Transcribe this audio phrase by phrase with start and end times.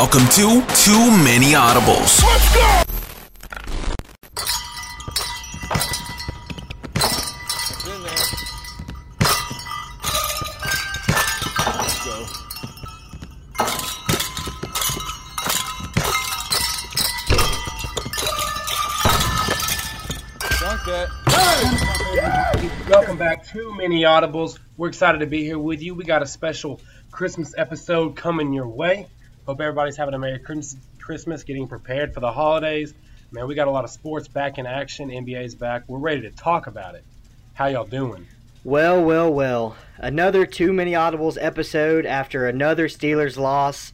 [0.00, 2.22] Welcome to Too Many Audibles.
[2.22, 2.82] Let's go!
[22.88, 24.58] Welcome back to Many Audibles.
[24.78, 25.94] We're excited to be here with you.
[25.94, 29.06] We got a special Christmas episode coming your way.
[29.46, 32.94] Hope everybody's having a Merry Christmas, getting prepared for the holidays.
[33.32, 35.08] Man, we got a lot of sports back in action.
[35.08, 35.84] NBA's back.
[35.88, 37.04] We're ready to talk about it.
[37.54, 38.26] How y'all doing?
[38.64, 39.76] Well, well, well.
[39.96, 43.92] Another Too Many Audibles episode after another Steelers loss.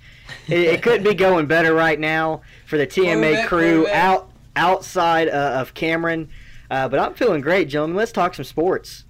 [0.48, 5.60] It, it couldn't be going better right now for the TMA crew out outside uh,
[5.60, 6.28] of Cameron.
[6.70, 7.96] Uh, but I'm feeling great, gentlemen.
[7.96, 9.04] Let's talk some sports.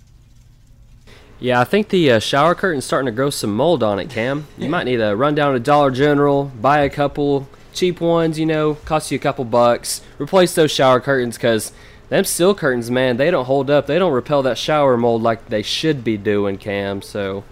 [1.39, 4.47] Yeah, I think the uh, shower curtain's starting to grow some mold on it, Cam.
[4.57, 8.47] You might need to run down to Dollar General, buy a couple cheap ones, you
[8.47, 10.01] know, cost you a couple bucks.
[10.19, 11.73] Replace those shower curtains because
[12.09, 13.87] them steel curtains, man, they don't hold up.
[13.87, 17.03] They don't repel that shower mold like they should be doing, Cam.
[17.03, 17.45] So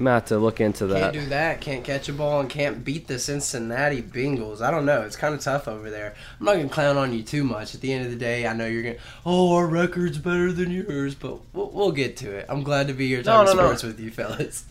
[0.00, 1.12] you might have to look into that.
[1.12, 1.60] Can't do that.
[1.60, 4.62] Can't catch a ball and can't beat the Cincinnati Bengals.
[4.62, 5.02] I don't know.
[5.02, 6.14] It's kind of tough over there.
[6.38, 7.74] I'm not gonna clown on you too much.
[7.74, 8.94] At the end of the day, I know you're gonna.
[9.26, 12.46] Oh, our record's better than yours, but we'll, we'll get to it.
[12.48, 13.88] I'm glad to be here talking no, no, sports no.
[13.90, 14.64] with you, fellas.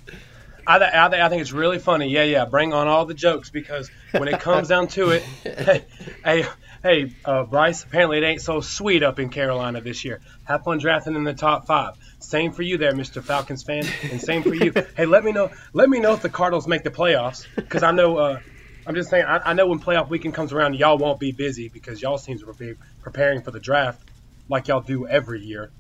[0.66, 2.10] I, I, I, think it's really funny.
[2.10, 2.46] Yeah, yeah.
[2.46, 5.86] Bring on all the jokes because when it comes down to it, hey,
[6.26, 6.46] hey,
[6.82, 7.84] hey uh, Bryce.
[7.84, 10.22] Apparently, it ain't so sweet up in Carolina this year.
[10.46, 11.94] Have fun drafting in the top five.
[12.30, 13.24] Same for you there, Mr.
[13.24, 14.72] Falcons fan, and same for you.
[14.96, 15.50] hey, let me know.
[15.74, 18.18] Let me know if the Cardinals make the playoffs, because I know.
[18.18, 18.40] Uh,
[18.86, 19.26] I'm just saying.
[19.26, 22.42] I, I, know when playoff weekend comes around, y'all won't be busy because y'all seems
[22.44, 24.12] to be preparing for the draft
[24.48, 25.72] like y'all do every year.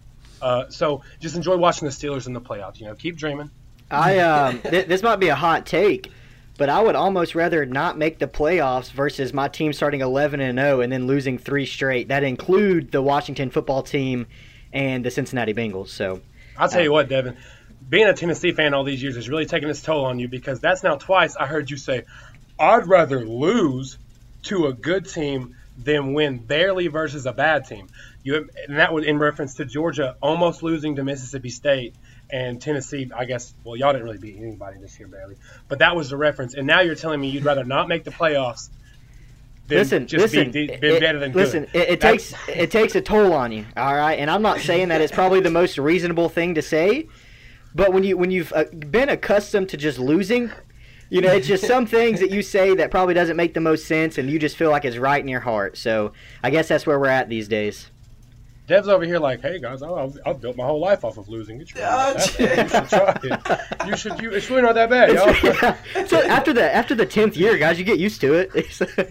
[0.42, 2.80] Uh, so just enjoy watching the Steelers in the playoffs.
[2.80, 3.52] You know, keep dreaming.
[3.92, 6.12] I um, th- this might be a hot take,
[6.58, 10.58] but I would almost rather not make the playoffs versus my team starting 11 and
[10.58, 12.08] 0 and then losing three straight.
[12.08, 14.26] That include the Washington football team
[14.74, 15.90] and the Cincinnati Bengals.
[15.90, 16.22] So
[16.60, 16.94] I'll tell you oh.
[16.94, 17.38] what, Devin,
[17.88, 20.60] being a Tennessee fan all these years is really taking its toll on you because
[20.60, 22.04] that's now twice I heard you say,
[22.60, 23.98] I'd rather lose
[24.44, 27.88] to a good team than win barely versus a bad team.
[28.22, 31.96] You and that was in reference to Georgia almost losing to Mississippi State
[32.30, 33.10] and Tennessee.
[33.16, 35.38] I guess well, y'all didn't really beat anybody this year barely,
[35.70, 36.54] but that was the reference.
[36.54, 38.70] And now you're telling me you'd rather not make the playoffs
[39.78, 41.64] listen, listen, be, be it, listen.
[41.74, 43.66] It, it takes it takes a toll on you.
[43.78, 47.08] All right, and I'm not saying that it's probably the most reasonable thing to say,
[47.76, 50.52] but when you when you've uh, been accustomed to just losing,
[51.10, 53.86] you know, it's just some things that you say that probably doesn't make the most
[53.86, 55.78] sense, and you just feel like it's right in your heart.
[55.78, 56.14] So
[56.44, 57.90] I guess that's where we're at these days.
[58.70, 61.60] Dev's over here like, hey guys, I've, I've built my whole life off of losing.
[61.60, 63.88] It's really oh, you should try it.
[63.88, 64.22] You should.
[64.22, 65.34] You, it's really not that bad, y'all.
[65.96, 66.06] Yeah.
[66.06, 68.52] So after the after the tenth year, guys, you get used to it.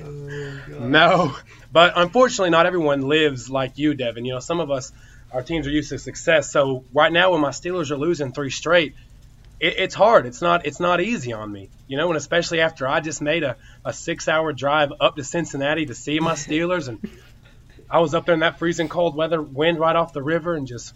[0.00, 1.36] oh, no,
[1.72, 4.24] but unfortunately, not everyone lives like you, Devin.
[4.24, 4.92] You know, some of us,
[5.32, 6.52] our teams are used to success.
[6.52, 8.94] So right now, when my Steelers are losing three straight,
[9.58, 10.26] it, it's hard.
[10.26, 10.66] It's not.
[10.66, 11.69] It's not easy on me.
[11.88, 15.25] You know, and especially after I just made a, a six hour drive up to
[15.25, 17.00] Cincinnati to see my Steelers and
[17.91, 20.66] I was up there in that freezing cold weather, wind right off the river, and
[20.66, 20.94] just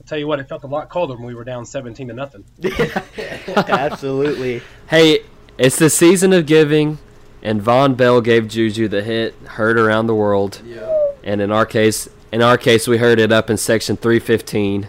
[0.00, 2.14] I'll tell you what, it felt a lot colder when we were down 17 to
[2.14, 2.44] nothing.
[3.56, 4.62] Absolutely.
[4.88, 5.20] hey,
[5.56, 6.98] it's the season of giving,
[7.42, 10.60] and Vonn Bell gave Juju the hit heard around the world.
[10.64, 11.12] Yeah.
[11.22, 14.88] And in our case, in our case, we heard it up in section 315.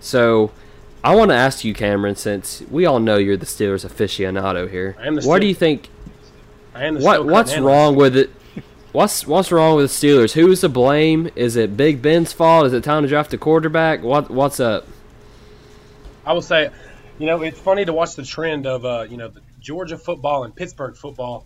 [0.00, 0.52] So.
[1.02, 4.96] I want to ask you, Cameron, since we all know you're the Steelers aficionado here.
[4.98, 5.90] I am the what do you think?
[6.74, 8.30] I am the what, What's wrong with it?
[8.94, 10.34] What's what's wrong with the Steelers?
[10.34, 11.28] Who's to blame?
[11.34, 12.64] Is it Big Ben's fault?
[12.66, 14.04] Is it time to draft a quarterback?
[14.04, 14.86] What what's up?
[16.24, 16.70] I will say,
[17.18, 20.54] you know, it's funny to watch the trend of uh, you know Georgia football and
[20.54, 21.44] Pittsburgh football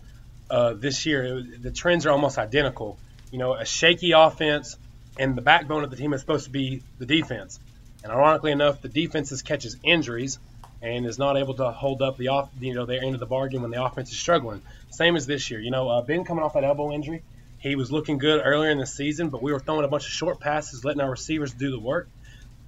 [0.51, 1.39] uh, this year.
[1.39, 2.99] It, the trends are almost identical.
[3.31, 4.77] You know, a shaky offense,
[5.17, 7.59] and the backbone of the team is supposed to be the defense.
[8.03, 10.37] And ironically enough, the defense catches injuries
[10.83, 13.25] and is not able to hold up the off, you know, their end of the
[13.25, 14.61] bargain when the offense is struggling.
[14.91, 15.59] Same as this year.
[15.59, 17.23] You know, uh, Ben coming off that elbow injury,
[17.59, 20.11] he was looking good earlier in the season, but we were throwing a bunch of
[20.11, 22.07] short passes, letting our receivers do the work.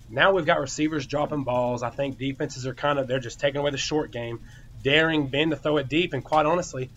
[0.10, 1.82] Now we've got receivers dropping balls.
[1.84, 4.42] I think defenses are kind of they're just taking away the short game,
[4.84, 6.14] daring Ben to throw it deep.
[6.14, 6.90] And quite honestly,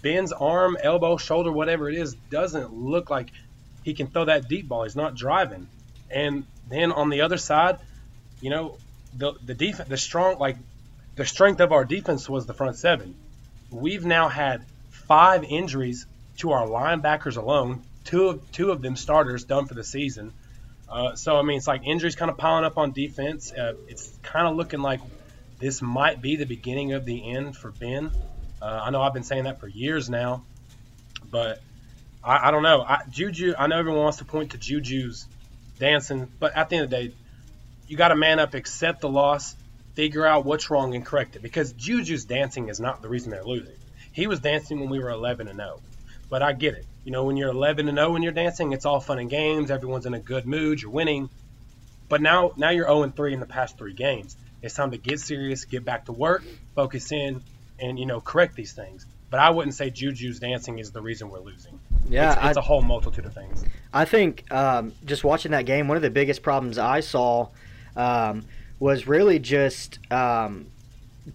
[0.00, 3.30] Ben's arm, elbow, shoulder, whatever it is, doesn't look like
[3.82, 4.84] he can throw that deep ball.
[4.84, 5.68] He's not driving.
[6.10, 7.78] And then on the other side,
[8.40, 8.78] you know,
[9.14, 10.56] the the defense, the strong like
[11.16, 13.14] the strength of our defense was the front seven.
[13.70, 16.06] We've now had five injuries
[16.38, 17.82] to our linebackers alone.
[18.04, 20.32] Two of two of them starters done for the season.
[20.88, 23.52] Uh, so I mean, it's like injuries kind of piling up on defense.
[23.52, 25.00] Uh, it's kind of looking like
[25.58, 28.10] this might be the beginning of the end for Ben.
[28.60, 30.44] Uh, I know I've been saying that for years now,
[31.30, 31.60] But
[32.22, 32.82] I, I don't know.
[32.82, 35.26] I, Juju, I know everyone wants to point to Juju's
[35.78, 37.14] dancing, but at the end of the day,
[37.88, 39.54] you got to man up, accept the loss,
[39.94, 41.42] figure out what's wrong, and correct it.
[41.42, 43.74] Because Juju's dancing is not the reason they're losing.
[44.12, 45.80] He was dancing when we were 11 and 0.
[46.34, 46.84] But I get it.
[47.04, 49.70] You know, when you're 11 and 0 when you're dancing, it's all fun and games.
[49.70, 50.82] Everyone's in a good mood.
[50.82, 51.30] You're winning.
[52.08, 54.36] But now, now you're 0 and 3 in the past three games.
[54.60, 56.42] It's time to get serious, get back to work,
[56.74, 57.40] focus in,
[57.78, 59.06] and you know, correct these things.
[59.30, 61.78] But I wouldn't say Juju's dancing is the reason we're losing.
[62.08, 63.64] Yeah, it's, it's I, a whole multitude of things.
[63.92, 67.50] I think um, just watching that game, one of the biggest problems I saw
[67.94, 68.44] um,
[68.80, 70.66] was really just um,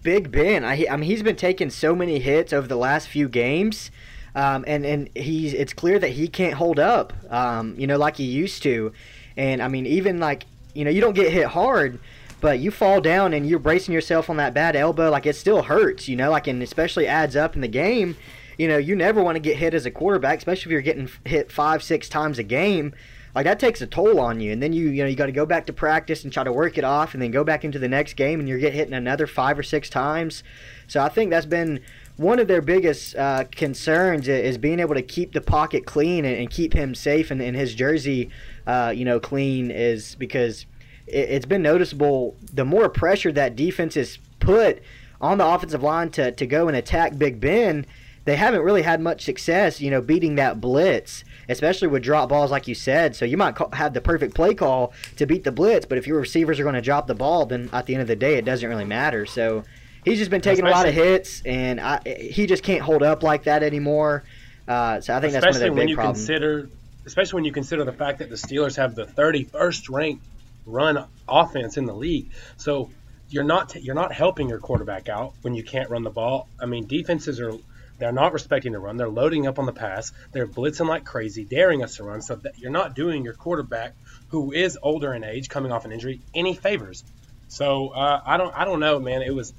[0.02, 0.62] Big Ben.
[0.62, 3.90] I, I, mean, he's been taking so many hits over the last few games.
[4.34, 8.16] Um, and and he's it's clear that he can't hold up, um, you know, like
[8.16, 8.92] he used to.
[9.36, 11.98] And I mean, even like you know, you don't get hit hard,
[12.40, 15.62] but you fall down and you're bracing yourself on that bad elbow, like it still
[15.62, 18.16] hurts, you know, like and especially adds up in the game.
[18.56, 21.08] You know, you never want to get hit as a quarterback, especially if you're getting
[21.24, 22.94] hit five, six times a game
[23.34, 25.32] like that takes a toll on you and then you you know you got to
[25.32, 27.78] go back to practice and try to work it off and then go back into
[27.78, 30.42] the next game and you're getting hit another five or six times
[30.86, 31.80] so i think that's been
[32.20, 36.36] one of their biggest uh, concerns is being able to keep the pocket clean and,
[36.36, 38.28] and keep him safe and, and his jersey
[38.66, 40.66] uh, you know clean is because
[41.06, 44.82] it, it's been noticeable the more pressure that defense is put
[45.18, 47.86] on the offensive line to, to go and attack big ben
[48.26, 52.52] they haven't really had much success you know beating that blitz especially with drop balls,
[52.52, 53.16] like you said.
[53.16, 56.06] So you might call, have the perfect play call to beat the blitz, but if
[56.06, 58.36] your receivers are going to drop the ball, then at the end of the day,
[58.36, 59.26] it doesn't really matter.
[59.26, 59.64] So
[60.04, 63.02] he's just been taking especially, a lot of hits, and I, he just can't hold
[63.02, 64.24] up like that anymore.
[64.66, 66.18] Uh, so I think that's one of their big problems.
[66.18, 66.70] Consider,
[67.06, 70.24] especially when you consider the fact that the Steelers have the 31st ranked
[70.66, 72.30] run offense in the league.
[72.56, 72.90] So
[73.28, 76.48] you're not you're not helping your quarterback out when you can't run the ball.
[76.60, 77.52] I mean, defenses are
[77.98, 78.96] they're not respecting the run.
[78.96, 80.12] They're loading up on the pass.
[80.32, 82.22] They're blitzing like crazy, daring us to run.
[82.22, 83.94] So that you're not doing your quarterback,
[84.28, 87.04] who is older in age, coming off an injury, any favors.
[87.48, 89.22] So uh, I don't, I don't know, man.
[89.22, 89.52] It was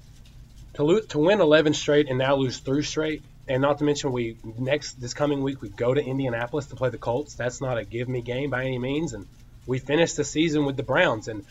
[0.74, 4.12] to lose, to win 11 straight and now lose three straight, and not to mention
[4.12, 7.36] we next this coming week we go to Indianapolis to play the Colts.
[7.36, 9.28] That's not a give me game by any means, and
[9.66, 11.46] we finished the season with the Browns, and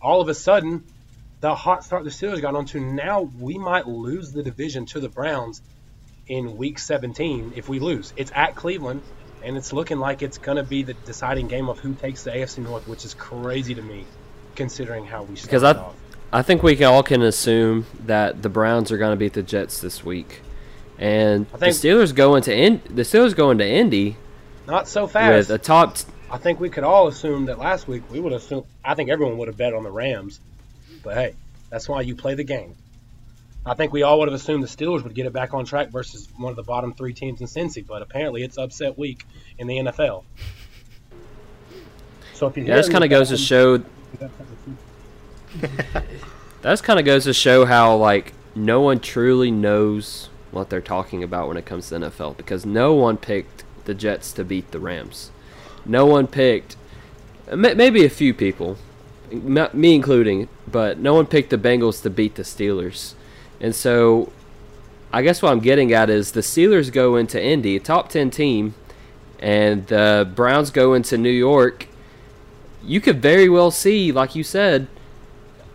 [0.00, 0.84] all of a sudden
[1.40, 2.80] the hot start the Steelers got onto.
[2.80, 5.60] Now we might lose the division to the Browns
[6.26, 8.12] in week 17 if we lose.
[8.16, 9.02] It's at Cleveland,
[9.42, 12.30] and it's looking like it's going to be the deciding game of who takes the
[12.30, 14.06] AFC North, which is crazy to me
[14.54, 15.94] considering how we started because I, off.
[16.34, 19.80] I think we all can assume that the Browns are going to beat the Jets
[19.80, 20.40] this week,
[20.98, 24.16] and the Steelers going to in, the Steelers going to Indy.
[24.66, 25.48] Not so fast.
[25.48, 25.94] With a top.
[25.94, 28.64] T- I think we could all assume that last week we would assume.
[28.84, 30.40] I think everyone would have bet on the Rams,
[31.04, 31.34] but hey,
[31.70, 32.74] that's why you play the game.
[33.64, 35.90] I think we all would have assumed the Steelers would get it back on track
[35.90, 39.24] versus one of the bottom three teams in Cincy, but apparently it's upset week
[39.56, 40.24] in the NFL.
[42.32, 43.84] So if you yeah, this kind of goes to show.
[46.62, 51.22] that kind of goes to show how like no one truly knows what they're talking
[51.22, 54.78] about when it comes to NFL because no one picked the Jets to beat the
[54.78, 55.30] Rams.
[55.84, 56.76] No one picked,
[57.54, 58.78] maybe a few people,
[59.30, 63.14] me including, but no one picked the Bengals to beat the Steelers.
[63.60, 64.32] And so
[65.12, 68.74] I guess what I'm getting at is the Steelers go into Indy, top 10 team,
[69.38, 71.88] and the Browns go into New York.
[72.82, 74.86] You could very well see, like you said,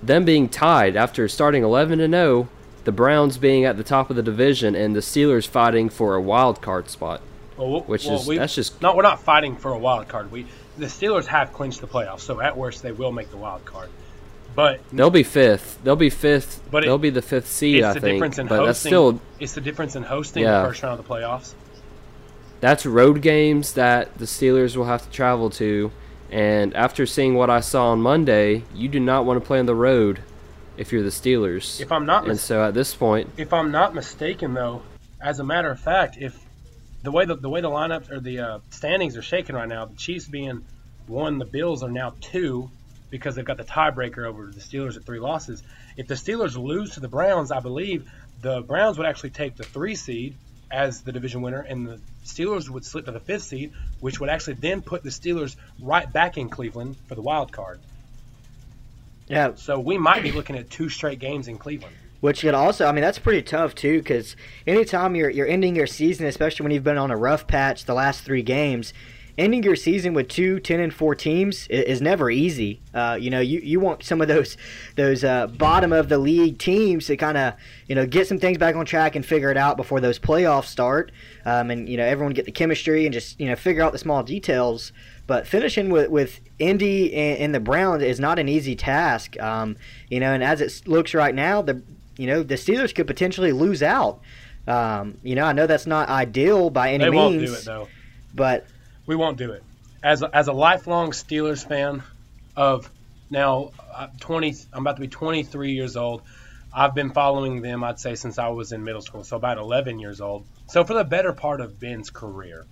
[0.01, 2.47] them being tied after starting 11 and 0,
[2.83, 6.21] the Browns being at the top of the division and the Steelers fighting for a
[6.21, 7.21] wild card spot.
[7.57, 8.95] Well, which well, is we, that's just no.
[8.95, 10.31] We're not fighting for a wild card.
[10.31, 10.45] We
[10.77, 13.89] the Steelers have clinched the playoffs, so at worst they will make the wild card.
[14.55, 15.79] But they'll be fifth.
[15.83, 16.61] They'll be fifth.
[16.71, 17.83] But they'll be the fifth seed.
[17.83, 18.19] I think.
[18.21, 19.21] but hosting, that's still.
[19.39, 20.61] It's the difference in hosting yeah.
[20.61, 21.53] the first round of the playoffs.
[22.59, 25.91] That's road games that the Steelers will have to travel to,
[26.31, 29.65] and after seeing what I saw on Monday, you do not want to play on
[29.65, 30.21] the road
[30.77, 31.81] if you're the Steelers.
[31.81, 34.81] If I'm not, and mis- so at this point, if I'm not mistaken, though,
[35.21, 36.39] as a matter of fact, if
[37.03, 39.85] the way the, the way the lineups or the uh, standings are shaking right now,
[39.85, 40.65] the Chiefs being
[41.07, 42.69] one, the Bills are now two,
[43.09, 45.63] because they've got the tiebreaker over the Steelers at three losses.
[45.97, 48.09] If the Steelers lose to the Browns, I believe
[48.41, 50.35] the Browns would actually take the three seed
[50.71, 54.29] as the division winner, and the Steelers would slip to the fifth seed, which would
[54.29, 57.79] actually then put the Steelers right back in Cleveland for the wild card.
[59.27, 59.51] Yeah.
[59.55, 61.95] So we might be looking at two straight games in Cleveland.
[62.21, 64.35] Which could also, I mean, that's pretty tough too, because
[64.67, 67.93] anytime you're you're ending your season, especially when you've been on a rough patch the
[67.93, 68.93] last three games,
[69.39, 72.81] ending your season with two 10 and 4 teams is, never easy.
[72.93, 74.57] Uh, you know, you, you want some of those
[74.95, 77.53] those uh, bottom of the league teams to kind of
[77.87, 80.65] you know get some things back on track and figure it out before those playoffs
[80.65, 81.11] start,
[81.45, 83.97] um, and you know everyone get the chemistry and just you know figure out the
[83.97, 84.91] small details.
[85.25, 89.39] But finishing with, with Indy and, and the Browns is not an easy task.
[89.39, 89.77] Um,
[90.09, 91.81] you know, and as it looks right now, the
[92.17, 94.21] you know the Steelers could potentially lose out.
[94.67, 97.31] Um, you know, I know that's not ideal by any they means.
[97.31, 97.87] They won't do it though.
[98.33, 98.67] But
[99.09, 99.63] we won't do it.
[100.03, 102.03] As a, as a lifelong Steelers fan,
[102.55, 102.87] of
[103.31, 106.21] now uh, 20, I'm about to be 23 years old.
[106.71, 109.97] I've been following them, I'd say, since I was in middle school, so about 11
[109.97, 110.45] years old.
[110.67, 112.67] So for the better part of Ben's career,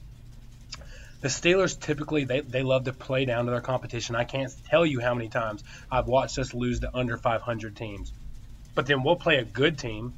[1.22, 4.16] the Steelers typically they, they love to play down to their competition.
[4.16, 8.14] I can't tell you how many times I've watched us lose to under 500 teams.
[8.76, 10.14] But then we'll play a good team,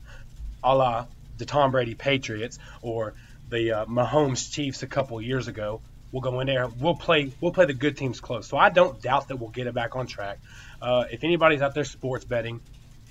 [0.62, 1.06] a la
[1.38, 3.14] the Tom Brady Patriots or
[3.50, 5.80] the uh, Mahomes Chiefs a couple years ago.
[6.12, 6.68] We'll go in there.
[6.68, 7.32] We'll play.
[7.40, 8.48] We'll play the good teams close.
[8.48, 10.40] So I don't doubt that we'll get it back on track.
[10.82, 12.62] Uh, if anybody's out there sports betting,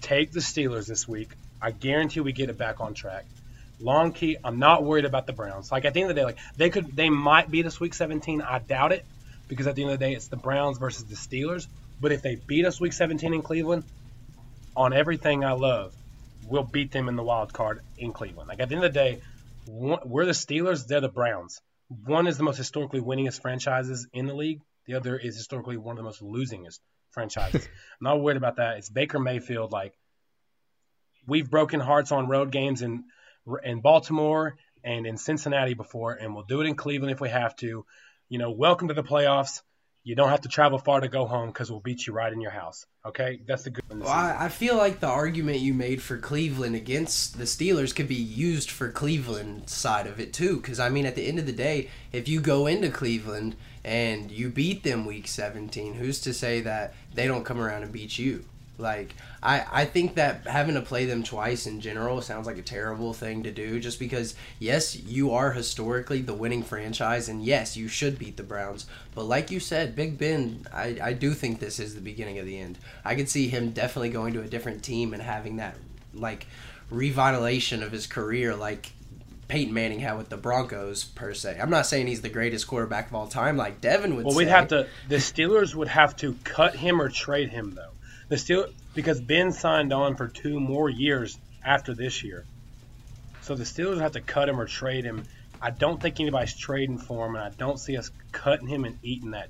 [0.00, 1.31] take the Steelers this week.
[1.61, 3.25] I guarantee we get it back on track.
[3.81, 4.37] Long key.
[4.43, 5.71] I'm not worried about the Browns.
[5.71, 7.95] Like at the end of the day, like they could, they might beat us week
[7.95, 8.43] 17.
[8.43, 9.05] I doubt it
[9.47, 11.69] because at the end of the day, it's the Browns versus the Steelers.
[12.00, 13.85] But if they beat us week 17 in Cleveland,
[14.76, 15.95] on everything I love,
[16.49, 18.49] we'll beat them in the wild card in Cleveland.
[18.49, 19.21] Like at the end of the day,
[19.67, 20.87] we're the Steelers.
[20.87, 21.61] They're the Browns.
[21.88, 24.61] One is the most historically winningest franchises in the league.
[24.87, 26.80] The other is historically one of the most losingest
[27.11, 27.66] franchises.
[28.00, 28.76] I'm not worried about that.
[28.78, 29.73] It's Baker Mayfield.
[29.73, 29.95] Like
[31.26, 33.04] we've broken hearts on road games in
[33.64, 37.57] in Baltimore and in Cincinnati before, and we'll do it in Cleveland if we have
[37.57, 37.85] to.
[38.28, 39.62] You know, welcome to the playoffs.
[40.08, 42.40] You don't have to travel far to go home because we'll beat you right in
[42.40, 42.86] your house.
[43.04, 44.00] Okay, that's the good one.
[44.00, 48.08] Well, I, I feel like the argument you made for Cleveland against the Steelers could
[48.08, 50.56] be used for Cleveland side of it too.
[50.56, 54.30] Because I mean, at the end of the day, if you go into Cleveland and
[54.30, 58.18] you beat them week 17, who's to say that they don't come around and beat
[58.18, 58.46] you?
[58.78, 62.62] Like I, I think that having to play them twice in general sounds like a
[62.62, 67.76] terrible thing to do just because yes, you are historically the winning franchise and yes,
[67.76, 68.87] you should beat the Browns.
[69.14, 72.47] But like you said, Big Ben, I, I do think this is the beginning of
[72.47, 72.78] the end.
[73.04, 75.76] I could see him definitely going to a different team and having that
[76.14, 76.47] like
[76.90, 78.92] revitalization of his career like
[79.49, 81.58] Peyton Manning had with the Broncos per se.
[81.61, 84.38] I'm not saying he's the greatest quarterback of all time like Devin would well, say.
[84.38, 87.90] we'd have to the Steelers would have to cut him or trade him though.
[88.28, 92.44] The Steel because Ben signed on for two more years after this year.
[93.40, 95.25] So the Steelers have to cut him or trade him.
[95.61, 98.99] I don't think anybody's trading for him, and I don't see us cutting him and
[99.02, 99.49] eating that.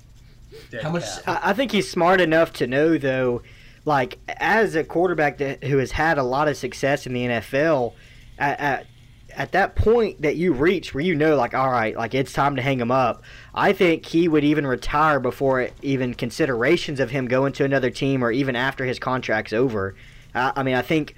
[0.81, 1.03] How much?
[1.27, 3.43] I think he's smart enough to know, though,
[3.85, 7.93] like as a quarterback that, who has had a lot of success in the NFL,
[8.37, 8.85] at, at
[9.35, 12.55] at that point that you reach where you know like all right like it's time
[12.55, 17.27] to hang him up i think he would even retire before even considerations of him
[17.27, 19.95] going to another team or even after his contract's over
[20.35, 21.15] uh, i mean i think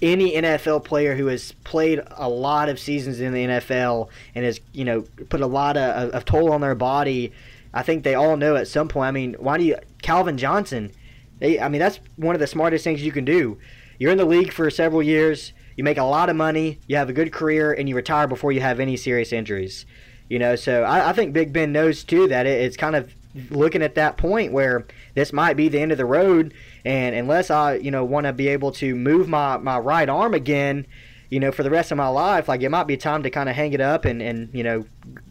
[0.00, 4.60] any NFL player who has played a lot of seasons in the NFL and has,
[4.72, 7.32] you know, put a lot of, of toll on their body,
[7.74, 9.08] I think they all know at some point.
[9.08, 10.92] I mean, why do you Calvin Johnson?
[11.40, 13.58] They, I mean, that's one of the smartest things you can do.
[13.98, 17.08] You're in the league for several years you make a lot of money, you have
[17.08, 19.86] a good career, and you retire before you have any serious injuries.
[20.28, 23.14] You know, so I, I think Big Ben knows too that it, it's kind of
[23.48, 26.52] looking at that point where this might be the end of the road,
[26.84, 30.34] and unless I, you know, want to be able to move my, my right arm
[30.34, 30.84] again,
[31.30, 33.48] you know, for the rest of my life, like it might be time to kind
[33.48, 34.84] of hang it up and, and you know,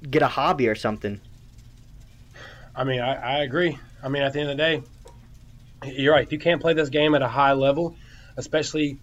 [0.09, 1.19] get a hobby or something.
[2.73, 3.77] I mean, I, I agree.
[4.01, 4.83] I mean, at the end of the day,
[5.93, 6.25] you're right.
[6.25, 7.97] If you can't play this game at a high level,
[8.37, 8.97] especially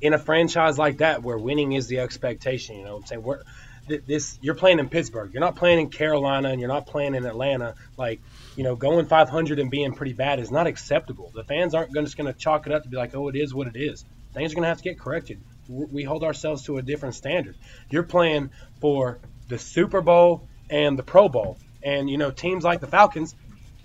[0.00, 3.22] in a franchise like that where winning is the expectation, you know what I'm saying?
[3.22, 3.42] We're,
[3.88, 5.32] this you're playing in Pittsburgh.
[5.32, 7.74] You're not playing in Carolina and you're not playing in Atlanta.
[7.96, 8.20] Like,
[8.56, 11.30] you know, going 500 and being pretty bad is not acceptable.
[11.34, 13.54] The fans aren't just going to chalk it up to be like, "Oh, it is
[13.54, 15.40] what it is." Things are going to have to get corrected.
[15.68, 17.56] We hold ourselves to a different standard.
[17.90, 18.50] You're playing
[18.80, 21.58] for the Super Bowl and the Pro Bowl.
[21.82, 23.34] And you know, teams like the Falcons,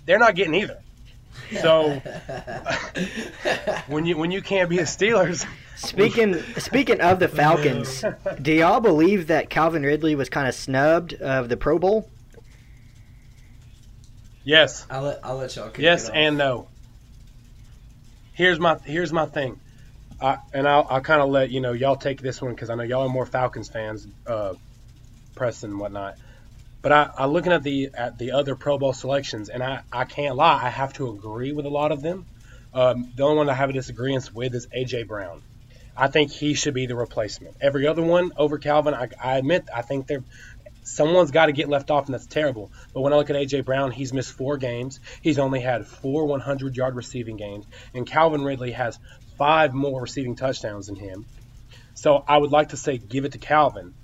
[0.06, 0.80] they're not getting either.
[1.60, 1.90] So
[3.86, 8.04] when you when you can't be the Steelers, Speaking speaking of the Falcons,
[8.40, 12.10] do y'all believe that Calvin Ridley was kind of snubbed of the Pro Bowl?
[14.44, 14.86] Yes.
[14.90, 15.70] I'll let I'll let y'all.
[15.78, 16.68] yes and no.
[18.34, 19.60] Here's my here's my thing,
[20.20, 22.74] I, and I'll I'll kind of let you know y'all take this one because I
[22.74, 24.54] know y'all are more Falcons fans, uh,
[25.34, 26.16] Preston and whatnot.
[26.82, 30.04] But I, I looking at the at the other Pro Bowl selections, and I, I
[30.04, 32.26] can't lie, I have to agree with a lot of them.
[32.74, 35.40] Um, the only one I have a disagreement with is AJ Brown.
[35.96, 37.56] I think he should be the replacement.
[37.60, 40.24] Every other one over Calvin, I, I admit, I think they're
[40.84, 42.70] Someone's got to get left off, and that's terrible.
[42.92, 43.62] But when I look at A.J.
[43.62, 45.00] Brown, he's missed four games.
[45.22, 47.64] He's only had four 100 yard receiving games.
[47.94, 48.98] And Calvin Ridley has
[49.38, 51.24] five more receiving touchdowns than him.
[51.94, 53.94] So I would like to say give it to Calvin.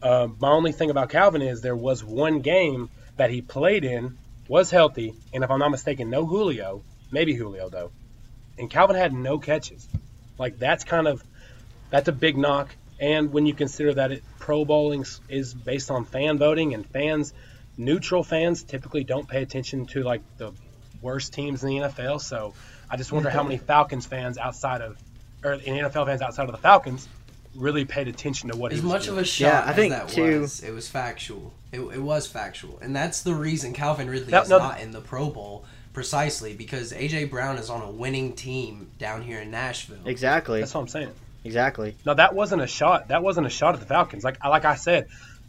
[0.00, 4.16] Uh, my only thing about Calvin is there was one game that he played in,
[4.46, 7.90] was healthy, and if I'm not mistaken, no Julio, maybe Julio though,
[8.56, 9.86] and Calvin had no catches.
[10.38, 11.22] Like that's kind of
[11.90, 12.74] that's a big knock.
[12.98, 17.32] And when you consider that it, Pro Bowling is based on fan voting, and fans,
[17.76, 20.52] neutral fans, typically don't pay attention to like the
[21.00, 22.20] worst teams in the NFL.
[22.20, 22.54] So
[22.90, 24.98] I just wonder how many Falcons fans outside of,
[25.42, 27.08] or NFL fans outside of the Falcons,
[27.54, 29.18] really paid attention to what as much doing.
[29.18, 31.52] of a shot yeah, I think that too, was, it was factual.
[31.72, 35.00] It, it, was factual, and that's the reason Calvin Ridley is no, not in the
[35.00, 39.98] Pro Bowl precisely because AJ Brown is on a winning team down here in Nashville.
[40.06, 40.60] Exactly.
[40.60, 41.12] That's what I'm saying.
[41.44, 41.96] Exactly.
[42.04, 43.08] No, that wasn't a shot.
[43.08, 44.24] That wasn't a shot at the Falcons.
[44.24, 45.08] Like like I said,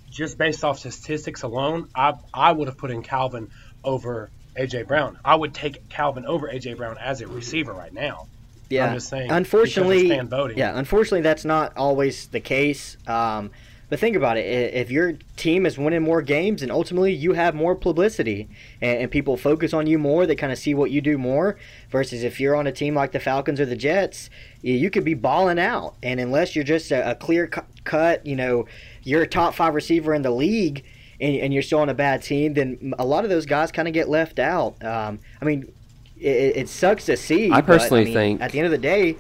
[0.10, 3.50] just based off statistics alone, I I would have put in Calvin
[3.84, 5.18] over AJ Brown.
[5.24, 8.28] I would take Calvin over AJ Brown as a receiver right now.
[8.70, 8.88] Yeah.
[8.88, 9.32] I'm just saying.
[9.32, 10.08] Unfortunately,
[10.56, 10.78] yeah.
[10.78, 12.96] Unfortunately, that's not always the case.
[13.06, 13.52] Um,
[13.92, 14.74] but think about it.
[14.74, 18.48] If your team is winning more games, and ultimately you have more publicity,
[18.80, 21.58] and, and people focus on you more, they kind of see what you do more.
[21.90, 24.30] Versus if you're on a team like the Falcons or the Jets,
[24.62, 27.48] you could be balling out, and unless you're just a, a clear
[27.84, 28.66] cut, you know,
[29.04, 30.86] you're a top five receiver in the league.
[31.20, 33.88] And, and, you're still on a bad team, then a lot of those guys kind
[33.88, 34.84] of get left out.
[34.84, 35.72] Um, I mean,
[36.18, 37.52] it, it, sucks to see.
[37.52, 39.18] I personally but, I mean, think at the end of the day,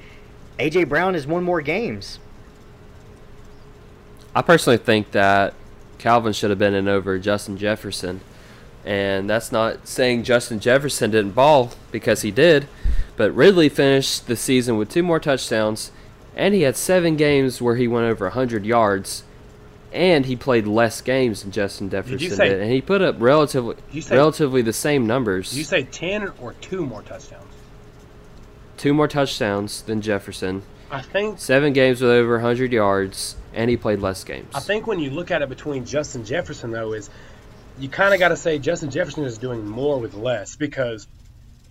[0.57, 2.17] AJ Brown has won more games.
[4.33, 5.53] I personally think that
[5.97, 8.21] Calvin should have been in over Justin Jefferson.
[8.83, 12.67] And that's not saying Justin Jefferson didn't ball because he did,
[13.15, 15.91] but Ridley finished the season with two more touchdowns,
[16.35, 19.23] and he had seven games where he went over 100 yards,
[19.93, 23.17] and he played less games than Justin Jefferson did, say, did and he put up
[23.19, 25.55] relatively say, relatively the same numbers.
[25.55, 27.53] you say 10 or two more touchdowns?
[28.77, 30.63] Two more touchdowns than Jefferson.
[30.89, 34.53] I think seven games with over 100 yards and he played less games.
[34.53, 37.09] I think when you look at it between Justin Jefferson though is
[37.79, 41.07] you kind of got to say Justin Jefferson is doing more with less because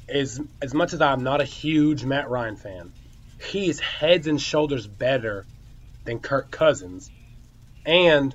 [0.08, 2.92] as as much as I'm not a huge Matt Ryan fan,
[3.40, 5.46] he is heads and shoulders better
[6.04, 7.10] than Kirk Cousins.
[7.86, 8.34] And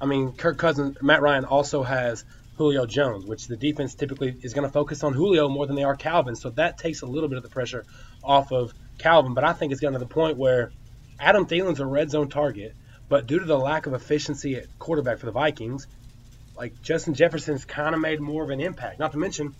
[0.00, 2.24] I mean, Kirk Cousins, Matt Ryan also has
[2.56, 5.84] Julio Jones, which the defense typically is going to focus on Julio more than they
[5.84, 6.34] are Calvin.
[6.34, 7.84] So that takes a little bit of the pressure
[8.22, 9.34] off of Calvin.
[9.34, 10.72] But I think it's gotten to the point where
[11.22, 12.74] Adam Thielen's a red zone target,
[13.08, 15.86] but due to the lack of efficiency at quarterback for the Vikings,
[16.56, 18.98] like Justin Jefferson's kind of made more of an impact.
[18.98, 19.54] Not to mention,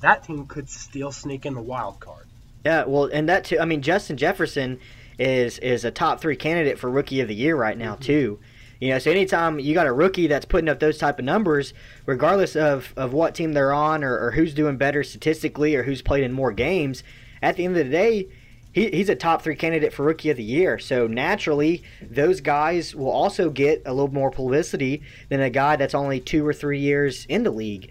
[0.00, 2.26] that team could still sneak in the wild card.
[2.64, 3.58] Yeah, well, and that too.
[3.58, 4.78] I mean, Justin Jefferson
[5.18, 8.02] is is a top three candidate for rookie of the year right now mm-hmm.
[8.02, 8.40] too.
[8.80, 11.74] You know, so anytime you got a rookie that's putting up those type of numbers,
[12.06, 16.02] regardless of, of what team they're on or, or who's doing better statistically or who's
[16.02, 17.02] played in more games,
[17.40, 18.28] at the end of the day,
[18.74, 20.78] he, he's a top three candidate for rookie of the year.
[20.78, 25.94] So naturally, those guys will also get a little more publicity than a guy that's
[25.94, 27.90] only two or three years in the league.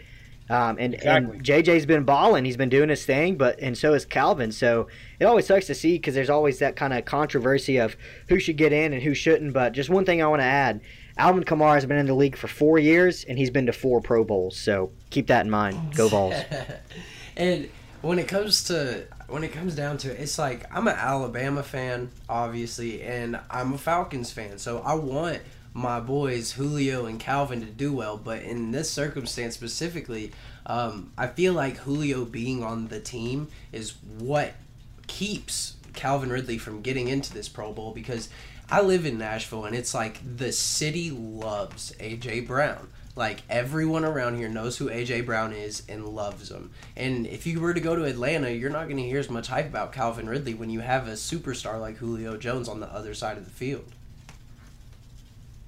[0.50, 1.38] Um, and, exactly.
[1.38, 2.44] and JJ's been balling.
[2.44, 4.52] He's been doing his thing, but and so is Calvin.
[4.52, 4.88] So
[5.22, 7.96] it always sucks to see because there's always that kind of controversy of
[8.28, 9.54] who should get in and who shouldn't.
[9.54, 10.82] But just one thing I want to add:
[11.18, 14.02] Alvin Kamara has been in the league for four years and he's been to four
[14.02, 14.58] Pro Bowls.
[14.58, 15.96] So keep that in mind.
[15.96, 16.36] Go Vols.
[17.38, 17.70] and
[18.04, 21.64] when it comes to when it comes down to it, it's like I'm an Alabama
[21.64, 24.58] fan, obviously, and I'm a Falcons fan.
[24.60, 25.40] So I want
[25.74, 30.34] my boys Julio and Calvin to do well, but in this circumstance specifically,
[30.66, 34.54] um, I feel like Julio being on the team is what
[35.08, 38.28] keeps Calvin Ridley from getting into this Pro Bowl because
[38.74, 42.88] I live in Nashville and it's like the city loves AJ Brown.
[43.16, 46.72] Like everyone around here knows who AJ Brown is and loves him.
[46.98, 49.46] And if you were to go to Atlanta, you're not going to hear as much
[49.46, 53.14] hype about Calvin Ridley when you have a superstar like Julio Jones on the other
[53.14, 53.92] side of the field.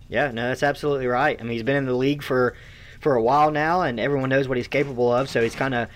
[0.10, 1.40] Yeah, no, that's absolutely right.
[1.40, 2.56] I mean, he's been in the league for
[3.02, 5.30] for a while now, and everyone knows what he's capable of.
[5.30, 5.90] So he's kind of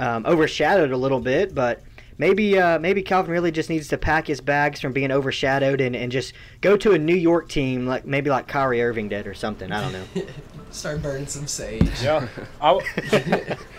[0.00, 1.80] um, overshadowed a little bit, but
[2.18, 5.94] maybe uh, maybe Calvin really just needs to pack his bags from being overshadowed and,
[5.94, 9.34] and just go to a New York team like maybe like Kyrie Irving did or
[9.34, 9.72] something.
[9.72, 10.26] I don't know.
[10.70, 11.88] Start burning some sage.
[12.02, 12.26] Yeah.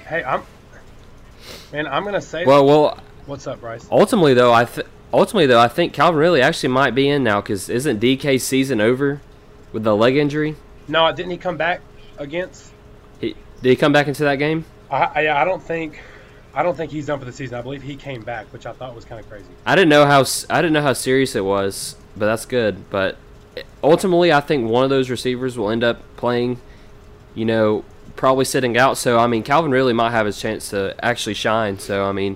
[0.08, 0.44] hey, I'm.
[1.72, 2.46] Man, I'm gonna say.
[2.46, 3.00] Well, well.
[3.26, 3.86] What's up, Bryce?
[3.92, 7.42] Ultimately, though, I th- ultimately though I think Calvin really actually might be in now
[7.42, 9.22] because isn't DK's season over
[9.72, 10.56] with the leg injury?
[10.88, 11.82] No, didn't he come back
[12.18, 12.72] against?
[13.20, 14.66] He did he come back into that game?
[14.90, 16.00] I, I, I don't think.
[16.58, 17.58] I don't think he's done for the season.
[17.58, 19.46] I believe he came back, which I thought was kind of crazy.
[19.66, 22.90] I didn't know how I didn't know how serious it was, but that's good.
[22.90, 23.18] But
[23.84, 26.60] ultimately, I think one of those receivers will end up playing
[27.38, 28.98] you know, probably sitting out.
[28.98, 31.78] So I mean, Calvin really might have his chance to actually shine.
[31.78, 32.36] So I mean,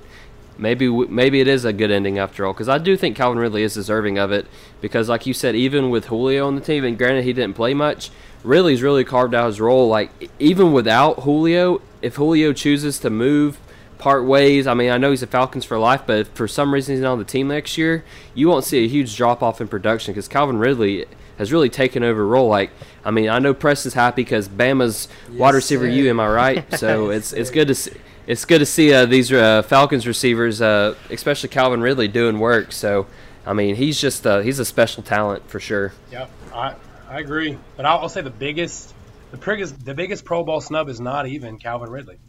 [0.58, 3.64] maybe maybe it is a good ending after all because I do think Calvin Ridley
[3.64, 4.46] is deserving of it
[4.80, 7.74] because like you said even with Julio on the team and granted he didn't play
[7.74, 8.12] much
[8.44, 13.60] Ridley's really carved out his role like even without Julio if Julio chooses to move
[14.02, 16.74] part ways I mean I know he's a Falcons for life but if for some
[16.74, 19.62] reason he's not on the team next year you won't see a huge drop off
[19.62, 21.06] in production because Calvin Ridley
[21.38, 22.72] has really taken over a role like
[23.06, 25.92] I mean I know Preston's happy because Bama's yes, wide receiver sir.
[25.92, 27.94] you am I right so it's it's good to see
[28.28, 32.72] it's good to see uh, these uh, Falcons receivers, uh, especially Calvin Ridley, doing work.
[32.72, 33.08] So,
[33.46, 35.94] I mean, he's just uh, he's a special talent for sure.
[36.12, 36.76] Yep, I
[37.10, 37.58] I agree.
[37.76, 38.94] But I'll, I'll say the biggest
[39.32, 42.20] the biggest the biggest Pro Bowl snub is not even Calvin Ridley.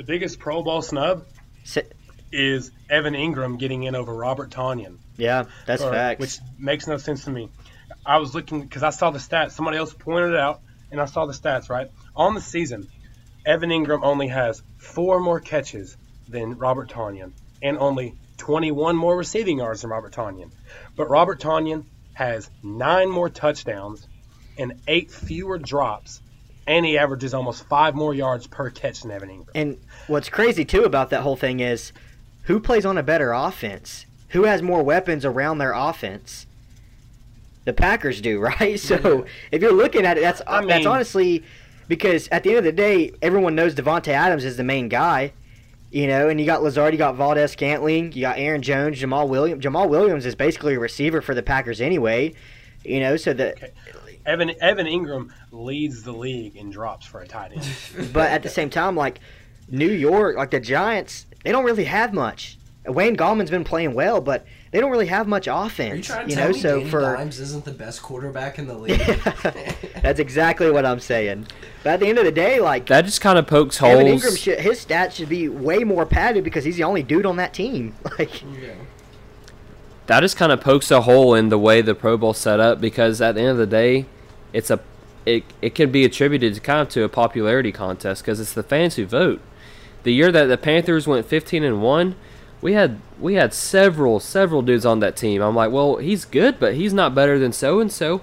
[0.00, 1.26] The biggest Pro Bowl snub
[2.32, 4.96] is Evan Engram getting in over Robert Tonyan.
[5.18, 6.20] Yeah, that's or, facts.
[6.20, 7.50] Which makes no sense to me.
[8.06, 9.50] I was looking because I saw the stats.
[9.50, 11.68] Somebody else pointed it out, and I saw the stats.
[11.68, 12.88] Right on the season,
[13.44, 19.58] Evan Engram only has four more catches than Robert Tonyan and only 21 more receiving
[19.58, 20.50] yards than Robert Tonyan.
[20.96, 21.84] But Robert Tonyan
[22.14, 24.08] has nine more touchdowns
[24.56, 26.22] and eight fewer drops,
[26.66, 29.48] and he averages almost five more yards per catch than Evan Engram.
[29.54, 31.92] And what's crazy too about that whole thing is
[32.44, 34.06] who plays on a better offense?
[34.30, 36.46] Who has more weapons around their offense?
[37.64, 38.78] The Packers do, right?
[38.78, 41.44] So if you're looking at it, that's I mean, that's honestly
[41.88, 45.32] because at the end of the day, everyone knows Davante Adams is the main guy.
[45.92, 49.64] You know, and you got Lazard, you got Valdes-Scantling, you got Aaron Jones, Jamaal Williams.
[49.64, 52.32] Jamaal Williams is basically a receiver for the Packers anyway.
[52.84, 53.72] You know, so that okay.
[54.26, 58.12] Evan Evan Engram leads the league in drops for a tight end.
[58.12, 59.20] but at the same time, like
[59.68, 62.58] New York, like the Giants, they don't really have much.
[62.86, 65.92] Wayne Gallman's been playing well, but they don't really have much offense.
[65.92, 68.02] Are you trying to you tell know, me so Danny for Dimes isn't the best
[68.02, 68.98] quarterback in the league?
[70.02, 71.46] That's exactly what I'm saying.
[71.82, 74.00] But at the end of the day, like that just kind of pokes holes.
[74.00, 77.26] Evan Engram, should, his stats should be way more padded because he's the only dude
[77.26, 77.94] on that team.
[78.18, 78.72] Like, yeah.
[80.10, 82.80] That just kind of pokes a hole in the way the Pro Bowl set up
[82.80, 84.06] because at the end of the day,
[84.52, 84.80] it's a
[85.24, 88.64] it it can be attributed to kind of to a popularity contest because it's the
[88.64, 89.40] fans who vote.
[90.02, 92.16] The year that the Panthers went 15 and one
[92.60, 95.42] we had we had several several dudes on that team.
[95.42, 98.20] I'm like, well, he's good, but he's not better than so and so.